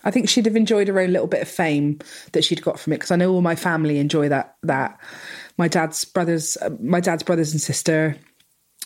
I 0.04 0.10
think 0.10 0.28
she'd 0.28 0.46
have 0.46 0.56
enjoyed 0.56 0.88
her 0.88 1.00
own 1.00 1.12
little 1.12 1.26
bit 1.26 1.42
of 1.42 1.48
fame 1.48 1.98
that 2.32 2.44
she'd 2.44 2.62
got 2.62 2.78
from 2.78 2.92
it 2.92 2.96
because 2.96 3.10
I 3.10 3.16
know 3.16 3.32
all 3.32 3.40
my 3.40 3.56
family 3.56 3.98
enjoy 3.98 4.28
that. 4.28 4.56
That 4.62 4.98
my 5.56 5.68
dad's 5.68 6.04
brothers, 6.04 6.56
uh, 6.62 6.70
my 6.80 7.00
dad's 7.00 7.22
brothers 7.22 7.52
and 7.52 7.60
sister, 7.60 8.16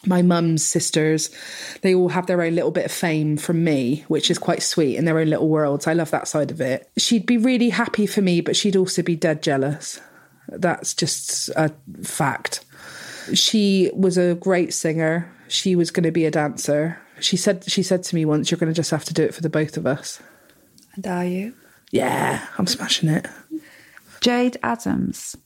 my 0.07 0.23
mum's 0.23 0.65
sisters, 0.65 1.31
they 1.83 1.95
all 1.95 2.09
have 2.09 2.27
their 2.27 2.43
own 2.43 2.55
little 2.55 2.71
bit 2.71 2.87
of 2.87 2.93
fame 2.93 3.37
from 3.37 3.63
me, 3.63 4.05
which 4.09 4.31
is 4.31 4.39
quite 4.39 4.63
sweet 4.63 4.97
in 4.97 5.05
their 5.05 5.19
own 5.19 5.29
little 5.29 5.49
worlds. 5.49 5.87
I 5.87 5.93
love 5.93 6.11
that 6.11 6.29
side 6.29 6.51
of 6.51 6.61
it. 6.61 6.91
She'd 6.97 7.27
be 7.27 7.37
really 7.37 7.69
happy 7.69 8.07
for 8.07 8.23
me, 8.23 8.41
but 8.41 8.57
she'd 8.57 8.77
also 8.77 9.03
be 9.03 9.17
dead 9.17 9.43
jealous. 9.43 10.01
That's 10.49 10.95
just 10.95 11.51
a 11.51 11.73
fact. 12.03 12.65
She 13.35 13.91
was 13.95 14.19
a 14.19 14.35
great 14.35 14.75
singer. 14.75 15.33
She 15.53 15.77
was 15.77 15.91
going 15.91 16.05
to 16.05 16.11
be 16.11 16.25
a 16.25 16.31
dancer. 16.31 16.99
She 17.21 17.37
said 17.37 17.65
she 17.71 17.83
said 17.83 18.03
to 18.05 18.15
me 18.15 18.25
once, 18.25 18.51
"You're 18.51 18.59
going 18.59 18.73
to 18.73 18.77
just 18.77 18.91
have 18.91 19.05
to 19.05 19.13
do 19.13 19.23
it 19.23 19.35
for 19.35 19.43
the 19.43 19.51
both 19.51 19.77
of 19.77 19.87
us." 19.87 20.19
And 20.95 21.07
are 21.07 21.27
you? 21.27 21.53
Yeah, 21.91 22.47
I'm 22.57 22.67
smashing 22.67 23.11
it. 23.11 23.27
Jayde 24.23 24.57
Adams, 24.63 25.37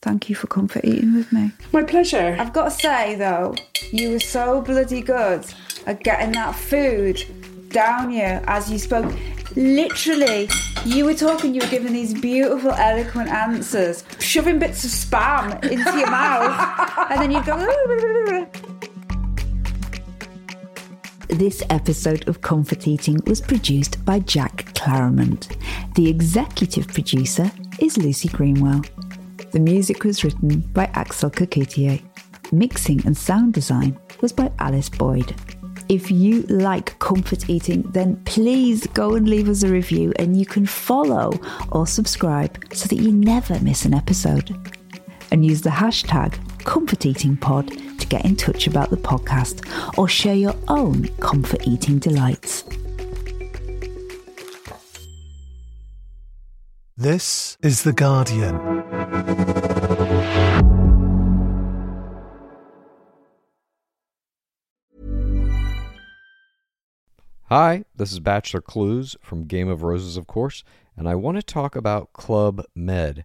thank 0.00 0.30
you 0.30 0.34
for 0.34 0.46
comfort 0.46 0.86
eating 0.86 1.14
with 1.14 1.32
me. 1.34 1.50
My 1.70 1.82
pleasure. 1.82 2.34
I've 2.38 2.54
got 2.54 2.64
to 2.64 2.70
say 2.70 3.14
though, 3.16 3.54
you 3.92 4.12
were 4.12 4.20
so 4.20 4.62
bloody 4.62 5.02
good 5.02 5.44
at 5.86 6.02
getting 6.02 6.32
that 6.32 6.54
food 6.54 7.22
down 7.68 8.10
you 8.10 8.40
as 8.46 8.70
you 8.70 8.78
spoke. 8.78 9.12
Literally, 9.54 10.48
you 10.86 11.04
were 11.04 11.14
talking, 11.14 11.54
you 11.54 11.60
were 11.60 11.68
giving 11.68 11.92
these 11.92 12.14
beautiful, 12.14 12.72
eloquent 12.72 13.28
answers, 13.28 14.02
shoving 14.18 14.58
bits 14.58 14.82
of 14.84 14.90
spam 14.90 15.62
into 15.62 15.98
your 15.98 16.10
mouth, 16.10 17.10
and 17.10 17.20
then 17.20 17.30
you'd 17.30 17.44
go. 17.44 18.72
This 21.28 21.60
episode 21.70 22.28
of 22.28 22.40
Comfort 22.40 22.86
Eating 22.86 23.20
was 23.26 23.40
produced 23.40 24.02
by 24.04 24.20
Jack 24.20 24.72
Claremont. 24.74 25.56
The 25.96 26.08
executive 26.08 26.86
producer 26.86 27.50
is 27.80 27.98
Lucy 27.98 28.28
Greenwell. 28.28 28.84
The 29.50 29.58
music 29.58 30.04
was 30.04 30.22
written 30.22 30.60
by 30.72 30.84
Axel 30.94 31.28
Coquetier. 31.30 32.00
Mixing 32.52 33.04
and 33.04 33.16
sound 33.16 33.54
design 33.54 33.98
was 34.20 34.32
by 34.32 34.52
Alice 34.60 34.88
Boyd. 34.88 35.34
If 35.88 36.12
you 36.12 36.42
like 36.42 36.96
comfort 37.00 37.50
eating, 37.50 37.82
then 37.90 38.22
please 38.24 38.86
go 38.88 39.16
and 39.16 39.28
leave 39.28 39.48
us 39.48 39.64
a 39.64 39.68
review 39.68 40.12
and 40.20 40.36
you 40.36 40.46
can 40.46 40.64
follow 40.64 41.32
or 41.72 41.88
subscribe 41.88 42.56
so 42.72 42.86
that 42.86 43.02
you 43.02 43.10
never 43.10 43.58
miss 43.60 43.84
an 43.84 43.94
episode. 43.94 44.56
And 45.32 45.44
use 45.44 45.60
the 45.60 45.70
hashtag 45.70 46.34
ComfortEatingPod 46.58 47.95
to 48.08 48.16
get 48.16 48.24
in 48.24 48.36
touch 48.36 48.66
about 48.66 48.90
the 48.90 48.96
podcast 48.96 49.66
or 49.98 50.08
share 50.08 50.34
your 50.34 50.54
own 50.68 51.08
comfort 51.18 51.66
eating 51.66 51.98
delights. 51.98 52.64
This 56.96 57.58
is 57.62 57.82
The 57.82 57.92
Guardian. 57.92 58.56
Hi, 67.48 67.84
this 67.94 68.12
is 68.12 68.18
Bachelor 68.18 68.60
Clues 68.60 69.16
from 69.20 69.44
Game 69.44 69.68
of 69.68 69.82
Roses, 69.82 70.16
of 70.16 70.26
course, 70.26 70.64
and 70.96 71.08
I 71.08 71.14
want 71.14 71.36
to 71.36 71.42
talk 71.42 71.76
about 71.76 72.12
Club 72.12 72.64
Med. 72.74 73.24